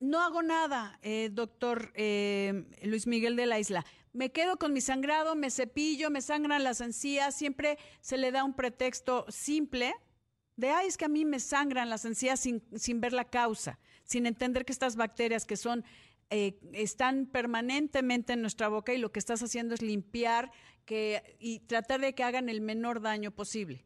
no 0.00 0.22
hago 0.22 0.42
nada, 0.42 0.98
eh, 1.02 1.30
doctor 1.32 1.92
eh, 1.94 2.64
Luis 2.82 3.06
Miguel 3.06 3.36
de 3.36 3.46
la 3.46 3.58
Isla? 3.58 3.84
Me 4.16 4.32
quedo 4.32 4.56
con 4.56 4.72
mi 4.72 4.80
sangrado, 4.80 5.34
me 5.36 5.50
cepillo, 5.50 6.10
me 6.10 6.22
sangran 6.22 6.64
las 6.64 6.80
encías, 6.80 7.34
siempre 7.34 7.78
se 8.00 8.16
le 8.16 8.32
da 8.32 8.44
un 8.44 8.54
pretexto 8.54 9.26
simple 9.28 9.94
de, 10.56 10.70
ay, 10.70 10.86
es 10.86 10.96
que 10.96 11.04
a 11.04 11.08
mí 11.08 11.26
me 11.26 11.38
sangran 11.38 11.90
las 11.90 12.06
encías 12.06 12.40
sin, 12.40 12.62
sin 12.76 13.02
ver 13.02 13.12
la 13.12 13.26
causa, 13.26 13.78
sin 14.04 14.24
entender 14.24 14.64
que 14.64 14.72
estas 14.72 14.96
bacterias 14.96 15.44
que 15.44 15.58
son 15.58 15.84
eh, 16.30 16.58
están 16.72 17.26
permanentemente 17.26 18.32
en 18.32 18.40
nuestra 18.40 18.68
boca 18.68 18.94
y 18.94 18.98
lo 18.98 19.12
que 19.12 19.18
estás 19.18 19.42
haciendo 19.42 19.74
es 19.74 19.82
limpiar 19.82 20.50
que, 20.86 21.36
y 21.38 21.60
tratar 21.60 22.00
de 22.00 22.14
que 22.14 22.24
hagan 22.24 22.48
el 22.48 22.62
menor 22.62 23.02
daño 23.02 23.32
posible. 23.32 23.84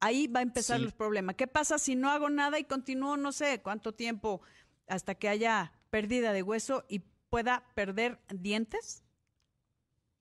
Ahí 0.00 0.26
va 0.26 0.40
a 0.40 0.44
empezar 0.44 0.80
el 0.80 0.92
problema. 0.92 1.34
¿Qué 1.34 1.46
pasa 1.46 1.78
si 1.78 1.96
no 1.96 2.08
hago 2.08 2.30
nada 2.30 2.58
y 2.58 2.64
continúo 2.64 3.18
no 3.18 3.32
sé 3.32 3.60
cuánto 3.60 3.92
tiempo 3.92 4.40
hasta 4.86 5.16
que 5.16 5.28
haya 5.28 5.74
pérdida 5.90 6.32
de 6.32 6.42
hueso 6.42 6.86
y 6.88 7.00
pueda 7.28 7.68
perder 7.74 8.20
dientes? 8.32 9.04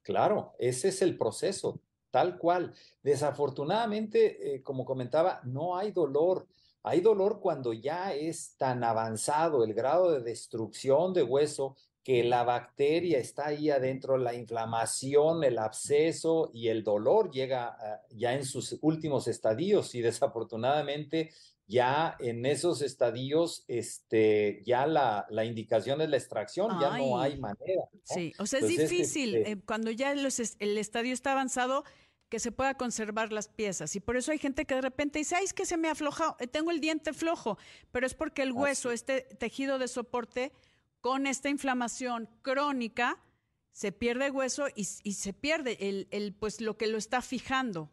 Claro, 0.08 0.54
ese 0.58 0.88
es 0.88 1.02
el 1.02 1.18
proceso, 1.18 1.82
tal 2.12 2.38
cual. 2.38 2.74
Desafortunadamente, 3.04 4.56
eh, 4.56 4.64
como 4.64 4.86
comentaba, 4.86 5.42
no 5.44 5.76
hay 5.76 5.92
dolor. 5.92 6.48
Hay 6.82 7.02
dolor 7.02 7.42
cuando 7.42 7.74
ya 7.74 8.14
es 8.14 8.56
tan 8.56 8.86
avanzado 8.86 9.66
el 9.66 9.74
grado 9.74 10.14
de 10.14 10.22
destrucción 10.22 11.14
de 11.14 11.24
hueso 11.24 11.76
que 12.06 12.24
la 12.24 12.46
bacteria 12.46 13.20
está 13.20 13.48
ahí 13.48 13.70
adentro, 13.70 14.18
la 14.18 14.34
inflamación, 14.34 15.44
el 15.44 15.60
absceso 15.60 16.52
y 16.54 16.70
el 16.70 16.86
dolor 16.86 17.30
llega 17.30 17.76
ah, 17.78 18.02
ya 18.12 18.34
en 18.34 18.46
sus 18.46 18.80
últimos 18.80 19.28
estadios 19.28 19.94
y 19.94 20.00
desafortunadamente 20.00 21.32
ya 21.68 22.16
en 22.20 22.46
esos 22.46 22.82
estadios, 22.82 23.66
este, 23.68 24.64
ya 24.66 24.88
la, 24.88 25.28
la 25.30 25.44
indicación 25.44 26.02
es 26.02 26.10
la 26.10 26.18
extracción, 26.18 26.80
ya 26.80 26.98
no 26.98 27.20
hay 27.20 27.38
manera. 27.38 27.84
Sí, 28.04 28.34
o 28.40 28.46
sea, 28.46 28.60
es 28.60 28.68
difícil 28.68 29.36
este 29.36 29.52
eh, 29.52 29.62
cuando 29.66 29.92
ya 29.92 30.12
el 30.14 30.78
estadio 30.78 31.14
está 31.14 31.34
avanzado 31.34 31.84
que 32.30 32.40
se 32.40 32.52
pueda 32.52 32.76
conservar 32.76 33.32
las 33.32 33.48
piezas. 33.48 33.96
Y 33.96 34.00
por 34.00 34.18
eso 34.18 34.32
hay 34.32 34.38
gente 34.38 34.66
que 34.66 34.76
de 34.76 34.82
repente 34.82 35.20
dice, 35.20 35.36
ay, 35.36 35.46
es 35.46 35.54
que 35.54 35.66
se 35.66 35.78
me 35.78 35.90
afloja, 35.90 36.36
eh, 36.40 36.48
tengo 36.48 36.72
el 36.72 36.80
diente 36.80 37.14
flojo, 37.14 37.58
pero 37.92 38.06
es 38.06 38.14
porque 38.14 38.44
el 38.44 38.52
hueso, 38.52 38.92
este 38.92 39.22
tejido 39.22 39.80
de 39.80 39.88
soporte, 39.88 40.52
con 41.02 41.28
esta 41.28 41.50
inflamación 41.50 42.30
crónica, 42.42 43.22
se 43.72 43.92
pierde 43.92 44.32
hueso 44.32 44.66
y, 44.76 44.86
se 44.86 45.34
pierde 45.34 45.78
el, 45.80 46.08
el, 46.12 46.34
pues 46.34 46.62
lo 46.62 46.78
que 46.78 46.88
lo 46.88 46.98
está 46.98 47.22
fijando. 47.22 47.92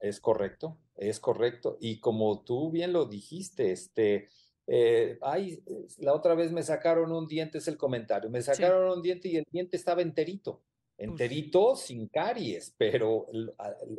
Es 0.00 0.20
correcto, 0.20 0.78
es 0.96 1.20
correcto. 1.20 1.78
Y 1.80 2.00
como 2.00 2.42
tú 2.42 2.70
bien 2.70 2.92
lo 2.92 3.06
dijiste, 3.06 3.72
este, 3.72 4.28
eh, 4.66 5.18
ay, 5.22 5.62
la 5.98 6.14
otra 6.14 6.34
vez 6.34 6.52
me 6.52 6.62
sacaron 6.62 7.12
un 7.12 7.26
diente, 7.26 7.58
es 7.58 7.68
el 7.68 7.76
comentario, 7.76 8.30
me 8.30 8.42
sacaron 8.42 8.90
un 8.98 9.02
diente 9.02 9.28
y 9.28 9.36
el 9.36 9.46
diente 9.50 9.76
estaba 9.76 10.02
enterito 10.02 10.62
enterito 10.98 11.76
sin 11.76 12.08
caries, 12.08 12.74
pero 12.76 13.26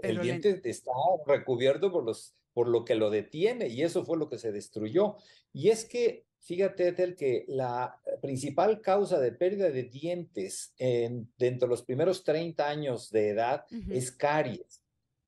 el, 0.02 0.22
diente 0.22 0.62
está 0.64 0.92
recubierto 1.26 1.92
por, 1.92 2.04
los, 2.04 2.34
por 2.54 2.68
lo 2.68 2.86
que 2.86 2.96
lo 2.96 3.10
detiene 3.10 3.68
y 3.68 3.84
eso 3.84 4.06
fue 4.06 4.18
lo 4.18 4.30
que 4.30 4.38
se 4.38 4.52
destruyó. 4.52 5.18
Y 5.54 5.70
es 5.70 5.86
que, 5.86 6.26
fíjate, 6.40 6.90
Ethel, 6.90 7.16
que 7.16 7.46
la 7.48 8.00
principal 8.22 8.82
causa 8.82 9.20
de 9.20 9.32
pérdida 9.32 9.70
de 9.70 9.84
dientes 9.84 10.74
en, 10.78 11.30
dentro 11.38 11.68
de 11.68 11.72
los 11.72 11.84
primeros 11.84 12.24
30 12.24 12.68
años 12.68 13.12
de 13.12 13.30
edad 13.30 13.66
es 13.90 14.12
caries. 14.12 14.82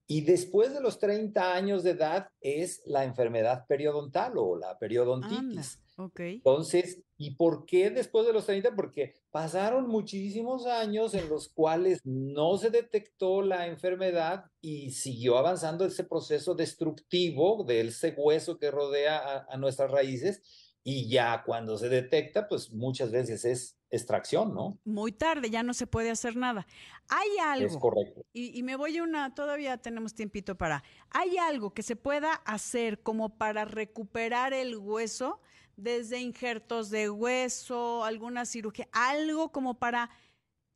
Y 0.08 0.22
después 0.22 0.74
de 0.74 0.80
los 0.80 1.00
30 1.00 1.54
años 1.54 1.84
de 1.84 1.92
edad 1.92 2.30
es 2.40 2.82
la 2.86 3.04
enfermedad 3.04 3.66
periodontal 3.68 4.38
o 4.38 4.56
la 4.56 4.80
periodontitis. 4.80 5.80
Entonces, 6.18 7.02
¿y 7.18 7.36
por 7.36 7.66
qué 7.66 7.90
después 7.90 8.28
de 8.28 8.32
los 8.32 8.46
30? 8.46 8.76
Porque 8.76 9.16
pasaron 9.32 9.88
muchísimos 9.88 10.68
años 10.68 11.16
en 11.16 11.28
los 11.28 11.50
cuales 11.50 12.00
no 12.04 12.58
se 12.58 12.70
detectó 12.70 13.42
la 13.42 13.66
enfermedad 13.66 14.46
y 14.62 14.92
siguió 14.92 15.38
avanzando 15.40 15.86
ese 15.86 16.04
proceso 16.04 16.54
destructivo 16.54 17.64
del 17.64 17.88
ese 17.88 18.14
hueso 18.16 18.60
que 18.60 18.70
rodea 18.70 19.48
a, 19.50 19.58
nuestras 19.58 19.90
raíces 19.90 20.42
y 20.90 21.10
ya 21.10 21.44
cuando 21.44 21.78
se 21.78 21.90
detecta, 21.90 22.48
pues 22.48 22.72
muchas 22.72 23.12
veces 23.12 23.44
es 23.44 23.78
extracción, 23.90 24.54
¿no? 24.54 24.80
Muy 24.86 25.12
tarde, 25.12 25.50
ya 25.50 25.62
no 25.62 25.74
se 25.74 25.86
puede 25.86 26.10
hacer 26.10 26.38
nada. 26.38 26.66
Hay 27.10 27.28
algo. 27.44 27.68
Es 27.68 27.76
correcto. 27.76 28.26
Y, 28.32 28.58
y, 28.58 28.64
me 28.64 28.78
voy 28.78 28.98
a 28.98 29.04
una, 29.04 29.36
todavía 29.36 29.78
tenemos 29.78 30.16
tiempito 30.16 30.56
para. 30.56 30.86
¿Hay 31.10 31.38
algo 31.38 31.74
que 31.74 31.84
se 31.84 31.98
pueda 31.98 32.32
hacer 32.46 33.02
como 33.04 33.38
para 33.38 33.66
recuperar 33.66 34.54
el 34.54 34.78
hueso? 34.78 35.42
desde 35.76 36.20
injertos 36.20 36.90
de 36.90 37.10
hueso, 37.10 38.04
alguna 38.04 38.46
cirugía, 38.46 38.88
algo 38.94 39.52
como 39.52 39.78
para, 39.78 40.10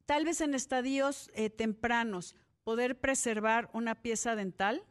tal 0.05 0.25
vez 0.25 0.41
en 0.41 0.53
estadios 0.53 1.31
eh, 1.33 1.49
tempranos, 1.49 2.35
poder 2.63 2.99
preservar 2.99 3.71
una 3.73 4.03
pieza 4.03 4.35
dental? 4.35 4.83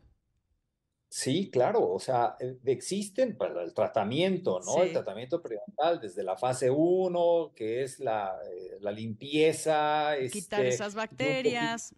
Sí, 1.13 1.51
claro, 1.51 1.91
o 1.91 1.99
sea, 1.99 2.37
eh, 2.39 2.57
existen 2.67 3.37
para 3.37 3.65
el 3.65 3.75
tratamiento, 3.75 4.61
¿no? 4.61 4.85
El 4.85 4.93
tratamiento 4.93 5.43
periodontal 5.43 6.01
desde 6.01 6.23
la 6.23 6.37
fase 6.37 6.71
1, 6.71 7.51
que 7.57 7.83
es 7.83 7.99
la, 7.99 8.39
eh, 8.49 8.79
la 8.81 8.93
limpieza. 8.93 10.13
Quitar 10.31 10.61
este, 10.61 10.69
esas 10.69 10.95
bacterias. 10.95 11.97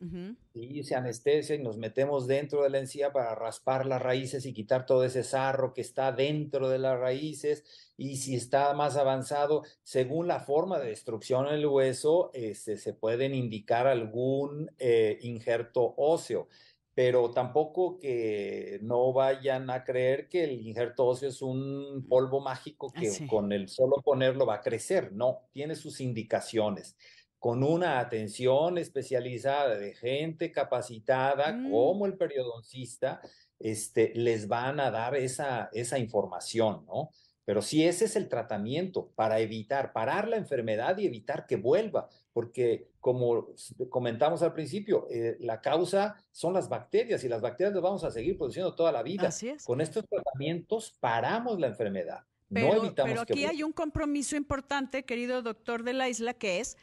Sí, 0.54 0.82
se 0.82 0.94
anestesia 0.94 1.56
y 1.56 1.62
nos 1.62 1.76
metemos 1.76 2.26
dentro 2.26 2.62
de 2.62 2.70
la 2.70 2.78
encía 2.78 3.12
para 3.12 3.34
raspar 3.34 3.84
las 3.84 4.00
raíces 4.00 4.46
y 4.46 4.54
quitar 4.54 4.86
todo 4.86 5.04
ese 5.04 5.24
sarro 5.24 5.74
que 5.74 5.82
está 5.82 6.12
dentro 6.12 6.70
de 6.70 6.78
las 6.78 6.98
raíces. 6.98 7.64
Y 7.98 8.16
si 8.16 8.34
está 8.34 8.72
más 8.72 8.96
avanzado, 8.96 9.62
según 9.82 10.26
la 10.26 10.40
forma 10.40 10.78
de 10.78 10.88
destrucción 10.88 11.48
en 11.48 11.56
el 11.56 11.66
hueso, 11.66 12.30
este, 12.32 12.78
se 12.78 12.94
pueden 12.94 13.34
indicar 13.34 13.86
algún 13.86 14.70
eh, 14.78 15.18
injerto 15.20 15.92
óseo 15.98 16.48
pero 16.94 17.30
tampoco 17.30 17.98
que 17.98 18.78
no 18.82 19.12
vayan 19.12 19.70
a 19.70 19.82
creer 19.82 20.28
que 20.28 20.44
el 20.44 20.60
injerto 20.66 21.06
óseo 21.06 21.30
es 21.30 21.40
un 21.40 22.06
polvo 22.08 22.40
mágico 22.40 22.92
que 22.92 23.26
con 23.26 23.50
el 23.52 23.68
solo 23.68 24.02
ponerlo 24.04 24.44
va 24.44 24.56
a 24.56 24.60
crecer. 24.60 25.12
No, 25.12 25.48
tiene 25.52 25.74
sus 25.74 26.00
indicaciones. 26.00 26.96
Con 27.38 27.64
una 27.64 27.98
atención 27.98 28.78
especializada 28.78 29.76
de 29.76 29.94
gente 29.94 30.52
capacitada, 30.52 31.52
mm. 31.52 31.70
como 31.70 32.06
el 32.06 32.16
periodoncista, 32.16 33.20
este, 33.58 34.12
les 34.14 34.46
van 34.46 34.78
a 34.78 34.90
dar 34.90 35.16
esa, 35.16 35.70
esa 35.72 35.98
información, 35.98 36.84
¿no? 36.86 37.10
Pero 37.44 37.60
sí, 37.60 37.84
ese 37.84 38.04
es 38.04 38.14
el 38.16 38.28
tratamiento 38.28 39.10
para 39.16 39.40
evitar, 39.40 39.92
parar 39.92 40.28
la 40.28 40.36
enfermedad 40.36 40.96
y 40.98 41.06
evitar 41.06 41.46
que 41.46 41.56
vuelva, 41.56 42.08
porque 42.32 42.88
como 43.00 43.48
comentamos 43.90 44.42
al 44.42 44.52
principio, 44.52 45.08
eh, 45.10 45.36
la 45.40 45.60
causa 45.60 46.14
son 46.30 46.54
las 46.54 46.68
bacterias 46.68 47.24
y 47.24 47.28
las 47.28 47.40
bacterias 47.40 47.74
las 47.74 47.82
vamos 47.82 48.04
a 48.04 48.12
seguir 48.12 48.38
produciendo 48.38 48.74
toda 48.74 48.92
la 48.92 49.02
vida. 49.02 49.28
Así 49.28 49.48
es. 49.48 49.64
Con 49.64 49.80
estos 49.80 50.06
tratamientos 50.08 50.96
paramos 51.00 51.58
la 51.58 51.66
enfermedad. 51.66 52.24
Pero, 52.48 52.74
no 52.74 52.84
evitamos 52.84 53.10
pero 53.10 53.22
aquí 53.22 53.44
hay 53.44 53.62
un 53.62 53.72
compromiso 53.72 54.36
importante, 54.36 55.04
querido 55.04 55.42
doctor 55.42 55.82
de 55.82 55.94
la 55.94 56.08
isla, 56.08 56.34
que 56.34 56.60
es 56.60 56.76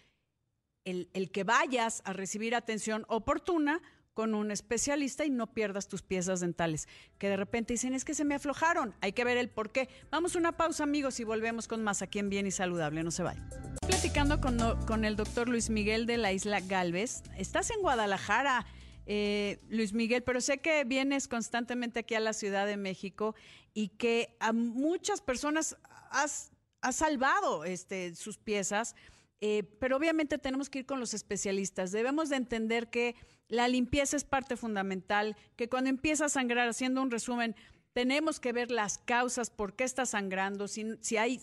el, 0.83 1.09
el 1.13 1.31
que 1.31 1.43
vayas 1.43 2.01
a 2.05 2.11
recibir 2.11 2.53
atención 2.53 3.05
oportuna 3.07 3.81
con 4.13 4.35
un 4.35 4.51
especialista 4.51 5.25
y 5.25 5.29
no 5.29 5.53
pierdas 5.53 5.87
tus 5.87 6.01
piezas 6.01 6.39
dentales. 6.39 6.87
Que 7.17 7.29
de 7.29 7.37
repente 7.37 7.73
dicen, 7.73 7.93
es 7.93 8.05
que 8.05 8.13
se 8.13 8.25
me 8.25 8.35
aflojaron. 8.35 8.95
Hay 9.01 9.13
que 9.13 9.23
ver 9.23 9.37
el 9.37 9.49
por 9.49 9.71
qué. 9.71 9.89
Vamos 10.11 10.35
a 10.35 10.39
una 10.39 10.57
pausa, 10.57 10.83
amigos, 10.83 11.19
y 11.19 11.23
volvemos 11.23 11.67
con 11.67 11.83
más 11.83 12.01
aquí 12.01 12.19
en 12.19 12.29
Bien 12.29 12.47
y 12.47 12.51
Saludable. 12.51 13.03
No 13.03 13.11
se 13.11 13.23
vayan. 13.23 13.49
Platicando 13.87 14.41
con, 14.41 15.05
el 15.05 15.15
doctor 15.15 15.47
Luis 15.47 15.69
Miguel 15.69 16.05
de 16.05 16.17
la 16.17 16.33
isla 16.33 16.59
Galvez. 16.59 17.23
Estás 17.37 17.69
en 17.71 17.81
Guadalajara. 17.81 18.65
Eh, 19.11 19.59
Luis 19.69 19.93
Miguel, 19.93 20.21
pero 20.21 20.39
sé 20.39 20.59
que 20.59 20.83
vienes 20.83 21.27
constantemente 21.27 22.01
aquí 22.01 22.13
a 22.13 22.19
la 22.19 22.33
Ciudad 22.33 22.67
de 22.67 22.77
México 22.77 23.33
y 23.73 23.89
que 23.89 24.35
a 24.39 24.53
muchas 24.53 25.21
personas 25.21 25.77
has, 26.11 26.51
has 26.81 26.97
salvado 26.97 27.63
este, 27.63 28.13
sus 28.15 28.37
piezas, 28.37 28.95
eh, 29.41 29.63
pero 29.79 29.97
obviamente 29.97 30.37
tenemos 30.37 30.69
que 30.69 30.79
ir 30.79 30.85
con 30.85 30.99
los 30.99 31.13
especialistas. 31.13 31.91
Debemos 31.91 32.29
de 32.29 32.35
entender 32.35 32.89
que 32.89 33.15
la 33.47 33.67
limpieza 33.67 34.17
es 34.17 34.23
parte 34.23 34.57
fundamental, 34.57 35.35
que 35.55 35.69
cuando 35.69 35.89
empieza 35.89 36.25
a 36.25 36.29
sangrar, 36.29 36.67
haciendo 36.67 37.01
un 37.01 37.11
resumen, 37.11 37.55
tenemos 37.93 38.39
que 38.39 38.53
ver 38.53 38.69
las 38.69 38.97
causas, 38.99 39.49
por 39.49 39.75
qué 39.75 39.83
está 39.83 40.05
sangrando, 40.05 40.67
si, 40.67 40.85
si 41.01 41.17
hay 41.17 41.39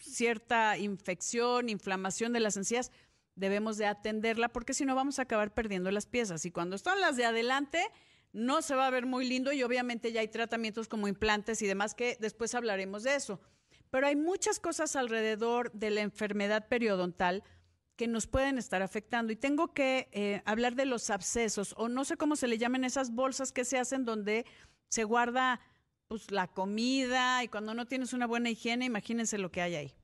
cierta 0.00 0.76
infección, 0.76 1.68
inflamación 1.68 2.32
de 2.32 2.40
las 2.40 2.56
encías, 2.56 2.90
debemos 3.34 3.76
de 3.76 3.86
atenderla 3.86 4.48
porque 4.48 4.74
si 4.74 4.84
no 4.84 4.94
vamos 4.94 5.18
a 5.18 5.22
acabar 5.22 5.54
perdiendo 5.54 5.90
las 5.90 6.06
piezas. 6.06 6.44
Y 6.44 6.50
cuando 6.50 6.76
están 6.76 7.00
las 7.00 7.16
de 7.16 7.24
adelante, 7.24 7.82
no 8.32 8.60
se 8.60 8.74
va 8.74 8.86
a 8.86 8.90
ver 8.90 9.06
muy 9.06 9.26
lindo 9.26 9.52
y 9.52 9.62
obviamente 9.62 10.12
ya 10.12 10.20
hay 10.20 10.28
tratamientos 10.28 10.88
como 10.88 11.08
implantes 11.08 11.62
y 11.62 11.66
demás 11.66 11.94
que 11.94 12.18
después 12.20 12.54
hablaremos 12.54 13.02
de 13.02 13.14
eso. 13.14 13.40
Pero 13.96 14.08
hay 14.08 14.16
muchas 14.16 14.60
cosas 14.60 14.94
alrededor 14.94 15.72
de 15.72 15.88
la 15.88 16.02
enfermedad 16.02 16.68
periodontal 16.68 17.42
que 17.96 18.06
nos 18.06 18.26
pueden 18.26 18.58
estar 18.58 18.82
afectando. 18.82 19.32
Y 19.32 19.36
tengo 19.36 19.72
que 19.72 20.10
eh, 20.12 20.42
hablar 20.44 20.74
de 20.74 20.84
los 20.84 21.08
abscesos, 21.08 21.74
o 21.78 21.88
no 21.88 22.04
sé 22.04 22.18
cómo 22.18 22.36
se 22.36 22.46
le 22.46 22.58
llaman 22.58 22.84
esas 22.84 23.10
bolsas 23.14 23.52
que 23.52 23.64
se 23.64 23.78
hacen 23.78 24.04
donde 24.04 24.44
se 24.90 25.04
guarda 25.04 25.62
pues, 26.08 26.30
la 26.30 26.46
comida 26.46 27.42
y 27.42 27.48
cuando 27.48 27.72
no 27.72 27.86
tienes 27.86 28.12
una 28.12 28.26
buena 28.26 28.50
higiene, 28.50 28.84
imagínense 28.84 29.38
lo 29.38 29.50
que 29.50 29.62
hay 29.62 29.76
ahí. 29.76 29.94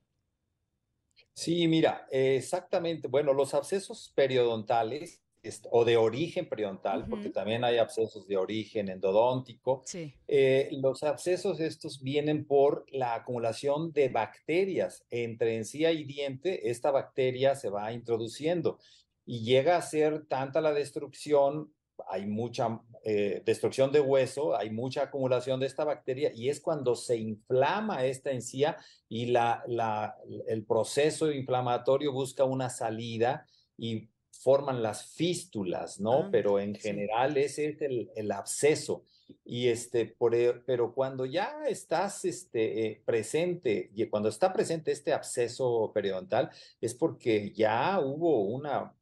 Sí, 1.34 1.68
mira, 1.68 2.06
exactamente. 2.10 3.08
Bueno, 3.08 3.34
los 3.34 3.52
abscesos 3.52 4.10
periodontales 4.14 5.21
o 5.70 5.84
de 5.84 5.96
origen 5.96 6.48
periodontal, 6.48 7.06
porque 7.08 7.30
también 7.30 7.64
hay 7.64 7.78
abscesos 7.78 8.26
de 8.28 8.36
origen 8.36 8.88
endodóntico. 8.88 9.82
Eh, 10.28 10.68
los 10.72 11.02
abscesos 11.02 11.58
estos 11.60 12.02
vienen 12.02 12.44
por 12.44 12.86
la 12.92 13.14
acumulación 13.14 13.92
de 13.92 14.08
bacterias 14.08 15.04
entre 15.10 15.56
encía 15.56 15.90
y 15.92 16.04
diente. 16.04 16.70
Esta 16.70 16.90
bacteria 16.90 17.56
se 17.56 17.70
va 17.70 17.92
introduciendo 17.92 18.78
y 19.24 19.42
llega 19.42 19.76
a 19.76 19.82
ser 19.82 20.26
tanta 20.26 20.60
la 20.60 20.72
destrucción, 20.72 21.72
hay 22.08 22.26
mucha 22.26 22.80
eh, 23.04 23.42
destrucción 23.44 23.90
de 23.90 24.00
hueso, 24.00 24.56
hay 24.56 24.70
mucha 24.70 25.02
acumulación 25.02 25.58
de 25.58 25.66
esta 25.66 25.84
bacteria 25.84 26.30
y 26.34 26.48
es 26.48 26.60
cuando 26.60 26.94
se 26.94 27.16
inflama 27.16 28.04
esta 28.04 28.30
encía 28.30 28.76
y 29.08 29.26
la, 29.26 29.64
la, 29.66 30.16
el 30.46 30.64
proceso 30.64 31.32
inflamatorio 31.32 32.12
busca 32.12 32.44
una 32.44 32.70
salida 32.70 33.46
y 33.76 34.08
forman 34.32 34.82
las 34.82 35.06
fístulas, 35.14 36.00
¿no? 36.00 36.24
Ah, 36.24 36.28
pero 36.32 36.58
en 36.58 36.74
general 36.74 37.36
ese 37.36 37.68
es 37.68 37.82
el, 37.82 38.10
el 38.16 38.32
absceso. 38.32 39.04
Y 39.44 39.68
este, 39.68 40.06
por, 40.06 40.34
e, 40.34 40.52
pero 40.66 40.94
cuando 40.94 41.24
ya 41.26 41.64
estás 41.68 42.24
este, 42.24 42.86
eh, 42.86 43.02
presente, 43.04 43.90
y 43.94 44.06
cuando 44.06 44.28
está 44.28 44.52
presente 44.52 44.90
este 44.90 45.12
absceso 45.12 45.92
periodontal, 45.94 46.50
es 46.80 46.94
porque 46.94 47.52
ya 47.52 48.00
hubo 48.00 48.44
una 48.44 48.94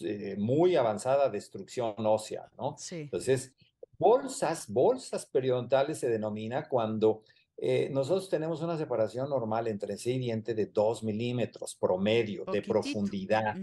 eh, 0.00 0.36
muy 0.38 0.76
avanzada 0.76 1.28
destrucción 1.28 1.94
ósea, 1.98 2.50
¿no? 2.56 2.76
Sí. 2.78 3.00
Entonces, 3.00 3.52
bolsas, 3.98 4.68
bolsas 4.68 5.26
periodontales 5.26 5.98
se 5.98 6.08
denomina 6.08 6.68
cuando 6.68 7.22
eh, 7.60 7.90
nosotros 7.90 8.28
tenemos 8.28 8.62
una 8.62 8.78
separación 8.78 9.28
normal 9.28 9.66
entre 9.66 9.96
sí 9.96 10.12
y 10.12 10.18
diente 10.18 10.54
de 10.54 10.66
2 10.66 11.02
milímetros 11.02 11.74
promedio 11.74 12.44
de 12.44 12.62
profundidad. 12.62 13.56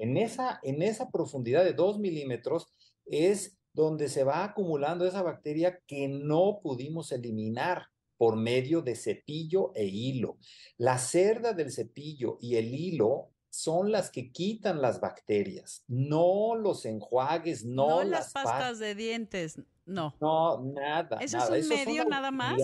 En 0.00 0.16
esa, 0.16 0.58
en 0.62 0.82
esa 0.82 1.10
profundidad 1.10 1.62
de 1.62 1.74
2 1.74 1.98
milímetros 1.98 2.66
es 3.04 3.58
donde 3.72 4.08
se 4.08 4.24
va 4.24 4.44
acumulando 4.44 5.06
esa 5.06 5.22
bacteria 5.22 5.78
que 5.86 6.08
no 6.08 6.60
pudimos 6.62 7.12
eliminar 7.12 7.86
por 8.16 8.36
medio 8.36 8.82
de 8.82 8.96
cepillo 8.96 9.72
e 9.74 9.84
hilo. 9.84 10.38
La 10.76 10.98
cerda 10.98 11.52
del 11.52 11.70
cepillo 11.70 12.38
y 12.40 12.56
el 12.56 12.74
hilo 12.74 13.30
son 13.50 13.92
las 13.92 14.10
que 14.10 14.32
quitan 14.32 14.80
las 14.80 15.00
bacterias, 15.00 15.84
no 15.88 16.54
los 16.54 16.86
enjuagues, 16.86 17.64
no, 17.64 18.02
las, 18.04 18.32
pastas 18.32 18.78
de 18.78 18.94
dientes, 18.94 19.60
no. 19.84 20.14
No, 20.20 20.62
nada. 20.62 21.18
¿Eso 21.20 21.54
es 21.54 21.64
un 21.64 21.68
medio 21.68 22.04
nada 22.04 22.30
más? 22.30 22.58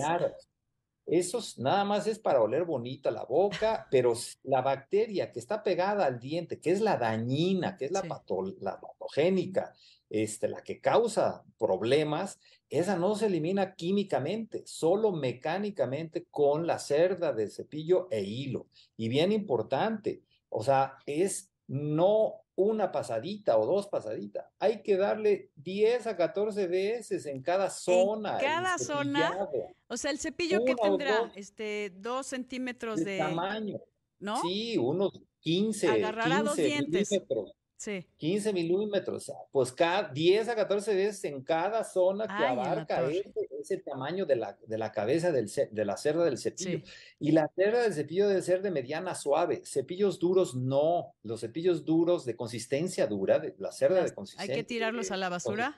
Eso 1.07 1.39
nada 1.57 1.85
más 1.85 2.05
es 2.05 2.19
para 2.19 2.41
oler 2.41 2.65
bonita 2.65 3.11
la 3.11 3.23
boca, 3.23 3.87
pero 3.89 4.13
la 4.43 4.61
bacteria 4.61 5.31
que 5.31 5.39
está 5.39 5.63
pegada 5.63 6.05
al 6.05 6.19
diente, 6.19 6.59
que 6.59 6.71
es 6.71 6.81
la 6.81 6.97
dañina, 6.97 7.77
que 7.77 7.85
es 7.85 7.91
la, 7.91 8.01
patogénica, 8.03 9.73
este, 10.09 10.49
la 10.49 10.61
que 10.61 10.81
causa 10.81 11.45
problemas, 11.57 12.39
esa 12.69 12.97
no 12.97 13.15
se 13.15 13.27
elimina 13.27 13.73
químicamente, 13.75 14.63
solo 14.65 15.13
mecánicamente 15.13 16.25
con 16.29 16.67
la 16.67 16.77
cerda 16.77 17.31
de 17.31 17.49
cepillo 17.49 18.09
e 18.11 18.23
hilo. 18.23 18.67
Y 18.97 19.07
bien 19.07 19.31
importante, 19.31 20.23
o 20.49 20.61
sea, 20.61 20.97
es 21.05 21.49
no 21.67 22.41
una 22.55 22.91
pasadita 22.91 23.57
o 23.57 23.65
dos 23.65 23.87
pasaditas. 23.87 24.45
Hay 24.59 24.81
que 24.81 24.97
darle 24.97 25.51
10 25.55 26.07
a 26.07 26.17
14 26.17 26.67
veces 26.67 27.25
en 27.27 27.43
cada 27.43 27.69
zona. 27.69 28.39
¿En 28.39 28.45
cada 28.45 28.77
zona? 28.79 29.47
O 29.87 29.95
sea, 29.95 30.09
el 30.11 30.19
cepillo 30.19 30.65
que 30.65 30.75
tendrá, 30.75 31.19
dos, 31.19 31.31
este, 31.35 31.91
dos 31.91 32.25
centímetros 32.25 33.03
de, 33.03 33.19
tamaño. 33.19 33.79
¿No? 34.19 34.41
Sí, 34.41 34.75
unos 34.77 35.11
15, 35.41 35.87
Agarrará 35.87 36.37
15 36.37 36.43
dos 36.43 36.55
dientes. 36.55 37.11
milímetros. 37.11 37.51
Sí. 37.77 38.07
15 38.17 38.53
milímetros, 38.53 39.31
pues 39.51 39.71
cada 39.71 40.09
10 40.09 40.49
a 40.49 40.55
14 40.55 40.95
veces 40.95 41.23
en 41.25 41.43
cada 41.43 41.83
zona 41.83 42.25
que 42.25 42.43
abarca 42.43 43.07
ese, 43.07 43.77
tamaño 43.77 44.25
de 44.25 44.35
la, 44.35 44.57
de 44.65 44.77
la 44.79 44.91
cabeza 44.91 45.31
del, 45.31 45.47
de 45.71 45.85
la 45.85 45.95
cerda 45.95 46.25
del 46.25 46.39
cepillo. 46.39 46.81
Y 47.19 47.33
la 47.33 47.47
cerda 47.55 47.83
del 47.83 47.93
cepillo 47.93 48.27
debe 48.27 48.41
ser 48.41 48.63
de 48.63 48.71
mediana 48.71 49.13
suave. 49.13 49.61
Cepillos 49.63 50.17
duros 50.17 50.55
no. 50.55 51.13
Los 51.21 51.41
cepillos 51.41 51.85
duros 51.85 52.25
de 52.25 52.35
consistencia 52.35 53.05
dura, 53.05 53.37
de 53.37 53.53
la 53.59 53.71
cerda 53.71 54.03
de 54.03 54.11
consistencia. 54.11 54.55
¿Hay 54.55 54.59
que 54.59 54.67
tirarlos 54.67 55.11
a 55.11 55.17
la 55.17 55.29
basura? 55.29 55.75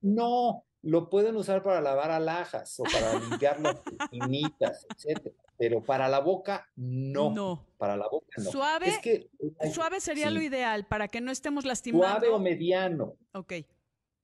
No, 0.00 0.64
lo 0.82 1.10
pueden 1.10 1.36
usar 1.36 1.62
para 1.62 1.80
lavar 1.80 2.10
alhajas 2.10 2.78
o 2.80 2.84
para 2.84 3.18
limpiar 3.18 3.60
las 3.60 3.80
pinitas, 4.10 4.86
etcétera 4.96 5.34
pero 5.60 5.82
para 5.82 6.08
la 6.08 6.20
boca 6.20 6.66
no. 6.74 7.30
No. 7.34 7.66
Para 7.76 7.94
la 7.94 8.08
boca 8.08 8.28
no. 8.38 8.50
Suave, 8.50 8.88
es 8.88 8.98
que, 9.00 9.28
suave 9.74 10.00
sería 10.00 10.30
lo 10.30 10.40
ideal 10.40 10.86
para 10.86 11.06
que 11.06 11.20
no 11.20 11.30
estemos 11.30 11.66
lastimando. 11.66 12.08
Suave 12.08 12.28
o 12.28 12.38
mediano. 12.38 13.18
Ok. 13.34 13.52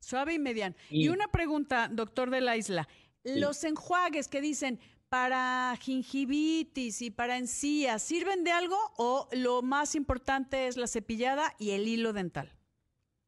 Suave 0.00 0.32
y 0.32 0.38
mediano. 0.38 0.74
Y, 0.88 1.08
una 1.08 1.28
pregunta, 1.28 1.90
doctor 1.92 2.30
de 2.30 2.40
la 2.40 2.56
isla. 2.56 2.88
Los 3.22 3.64
enjuagues 3.64 4.28
que 4.28 4.40
dicen 4.40 4.80
para 5.10 5.76
gingivitis 5.78 7.02
y 7.02 7.10
para 7.10 7.36
encías, 7.36 8.02
¿sirven 8.02 8.42
de 8.42 8.52
algo 8.52 8.78
o 8.96 9.28
lo 9.32 9.60
más 9.60 9.94
importante 9.94 10.68
es 10.68 10.78
la 10.78 10.86
cepillada 10.86 11.52
y 11.58 11.72
el 11.72 11.86
hilo 11.86 12.14
dental? 12.14 12.55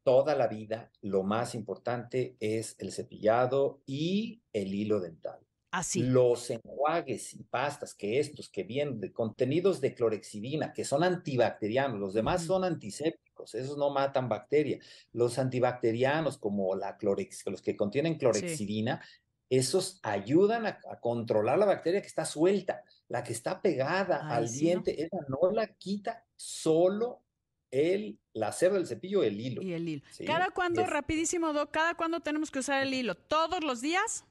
Toda 0.09 0.35
la 0.35 0.47
vida 0.47 0.90
lo 1.03 1.23
más 1.23 1.55
importante 1.55 2.35
es 2.40 2.77
el 2.79 2.92
cepillado 2.92 3.83
y 3.85 4.40
el 4.55 4.75
hilo 4.75 5.01
dental. 5.01 5.38
Así. 5.71 6.01
Los 6.03 6.49
enjuagues 6.49 7.35
y 7.35 7.42
pastas 7.42 7.92
que 7.92 8.18
estos 8.18 8.49
que 8.49 8.62
vienen 8.62 9.01
de 9.01 9.12
contenidos 9.12 9.83
de 9.83 9.94
clorexidina, 9.94 10.73
que 10.73 10.87
son 10.87 11.05
antibacterianos, 11.05 12.01
los 12.01 12.14
demás 12.14 12.42
son 12.42 12.64
antisépticos, 12.64 13.55
esos 13.55 13.77
no 13.77 13.90
matan 13.90 14.31
bacteria. 14.31 14.79
Los 15.12 15.38
antibacterianos 15.38 16.38
como 16.38 16.75
la 16.75 16.97
clorex, 16.97 17.44
los 17.44 17.61
que 17.61 17.77
contienen 17.77 18.16
clorexidina, 18.16 19.03
esos 19.51 20.01
ayudan 20.03 20.64
a, 20.64 20.79
controlar 21.03 21.59
la 21.59 21.66
bacteria 21.66 22.01
que 22.01 22.07
está 22.07 22.25
suelta, 22.25 22.83
la 23.09 23.23
que 23.23 23.35
está 23.35 23.61
pegada 23.61 24.27
al 24.35 24.51
diente, 24.51 25.03
esa 25.03 25.18
no 25.29 25.51
la 25.53 25.66
quita 25.66 26.25
solo 26.35 27.25
el 27.70 28.18
láser 28.33 28.72
del 28.72 28.87
cepillo, 28.87 29.22
el 29.22 29.40
hilo. 29.40 29.62
Y 29.62 29.72
el 29.72 29.88
hilo. 29.88 30.02
¿Cada 30.26 30.50
cuándo, 30.50 30.85
rapidísimo, 30.87 31.52
Doc, 31.52 31.70
cada 31.70 31.94
cuándo 31.94 32.20
tenemos 32.20 32.50
que 32.50 32.61
usar 32.61 32.83
el 32.83 32.94
hilo? 32.94 33.14
¿Todos 33.14 33.62
los 33.62 33.81
días? 33.81 34.24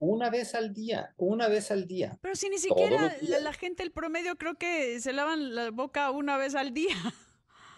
Una 0.00 0.30
vez 0.30 0.54
al 0.54 0.72
día, 0.72 1.12
una 1.16 1.48
vez 1.48 1.70
al 1.72 1.88
día. 1.88 2.18
Pero 2.22 2.36
si 2.36 2.48
ni 2.48 2.58
siquiera 2.58 3.16
la, 3.20 3.52
gente, 3.52 3.82
el 3.82 3.90
promedio, 3.90 4.36
creo 4.36 4.54
que 4.54 5.00
se 5.00 5.12
lavan 5.12 5.54
la 5.54 5.70
boca 5.70 6.10
una 6.10 6.36
vez 6.36 6.54
al 6.54 6.72
día. 6.72 6.94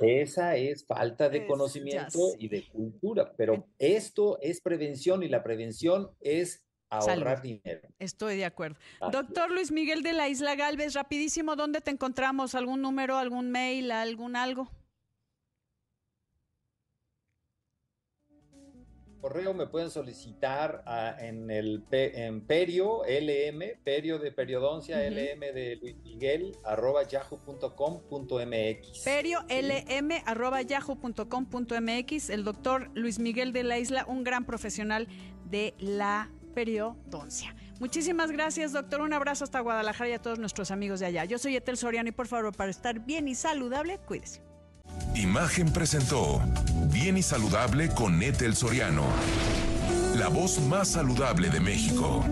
Esa 0.00 0.56
es 0.56 0.84
falta 0.86 1.28
de 1.28 1.46
conocimiento 1.46 2.18
y 2.38 2.48
de 2.48 2.66
cultura, 2.68 3.32
pero 3.36 3.66
esto 3.78 4.38
es 4.40 4.60
prevención 4.60 5.22
y 5.22 5.28
la 5.28 5.42
prevención 5.42 6.10
es 6.20 6.62
ahorrar 6.90 7.42
dinero. 7.42 7.88
Estoy 7.98 8.36
de 8.36 8.44
acuerdo. 8.44 8.78
Doctor 9.12 9.50
Luis 9.50 9.70
Miguel 9.70 10.02
de 10.02 10.12
la 10.12 10.28
Isla 10.28 10.56
Galvez, 10.56 10.94
rapidísimo, 10.94 11.54
¿dónde 11.54 11.80
te 11.80 11.90
encontramos? 11.90 12.54
¿Algún 12.54 12.82
número, 12.82 13.16
algún 13.16 13.50
mail, 13.50 13.90
algún 13.92 14.36
algo? 14.36 14.70
Correo 19.20 19.54
me 19.54 19.66
pueden 19.66 19.90
solicitar 19.90 20.82
en 21.18 21.50
el 21.50 21.84
en 21.90 22.40
perio 22.40 23.02
LM, 23.04 23.78
perio 23.84 24.18
de 24.18 24.32
periodoncia 24.32 24.98
LM 25.08 25.40
de 25.40 25.78
Luis 25.80 25.96
Miguel 26.02 26.56
arroba 26.64 27.02
yahoo.com.mx. 27.06 29.04
Perio 29.04 29.40
LM 29.48 30.22
arroba 30.26 30.62
yahoo.com.mx. 30.62 32.30
El 32.30 32.44
doctor 32.44 32.90
Luis 32.94 33.18
Miguel 33.18 33.52
de 33.52 33.64
la 33.64 33.78
Isla, 33.78 34.04
un 34.08 34.24
gran 34.24 34.44
profesional 34.44 35.08
de 35.44 35.74
la 35.78 36.30
periodoncia. 36.54 37.54
Muchísimas 37.78 38.30
gracias, 38.30 38.72
doctor. 38.72 39.00
Un 39.00 39.12
abrazo 39.12 39.44
hasta 39.44 39.60
Guadalajara 39.60 40.10
y 40.10 40.12
a 40.12 40.20
todos 40.20 40.38
nuestros 40.38 40.70
amigos 40.70 41.00
de 41.00 41.06
allá. 41.06 41.24
Yo 41.24 41.38
soy 41.38 41.56
Etel 41.56 41.76
Soriano 41.76 42.08
y 42.08 42.12
por 42.12 42.26
favor, 42.26 42.54
para 42.54 42.70
estar 42.70 43.00
bien 43.00 43.28
y 43.28 43.34
saludable, 43.34 43.98
cuídese. 43.98 44.49
Imagen 45.14 45.70
presentó 45.70 46.42
Bien 46.92 47.16
y 47.16 47.22
Saludable 47.22 47.88
con 47.88 48.22
Etel 48.22 48.56
Soriano, 48.56 49.04
la 50.16 50.28
voz 50.28 50.60
más 50.60 50.88
saludable 50.88 51.50
de 51.50 51.60
México. 51.60 52.24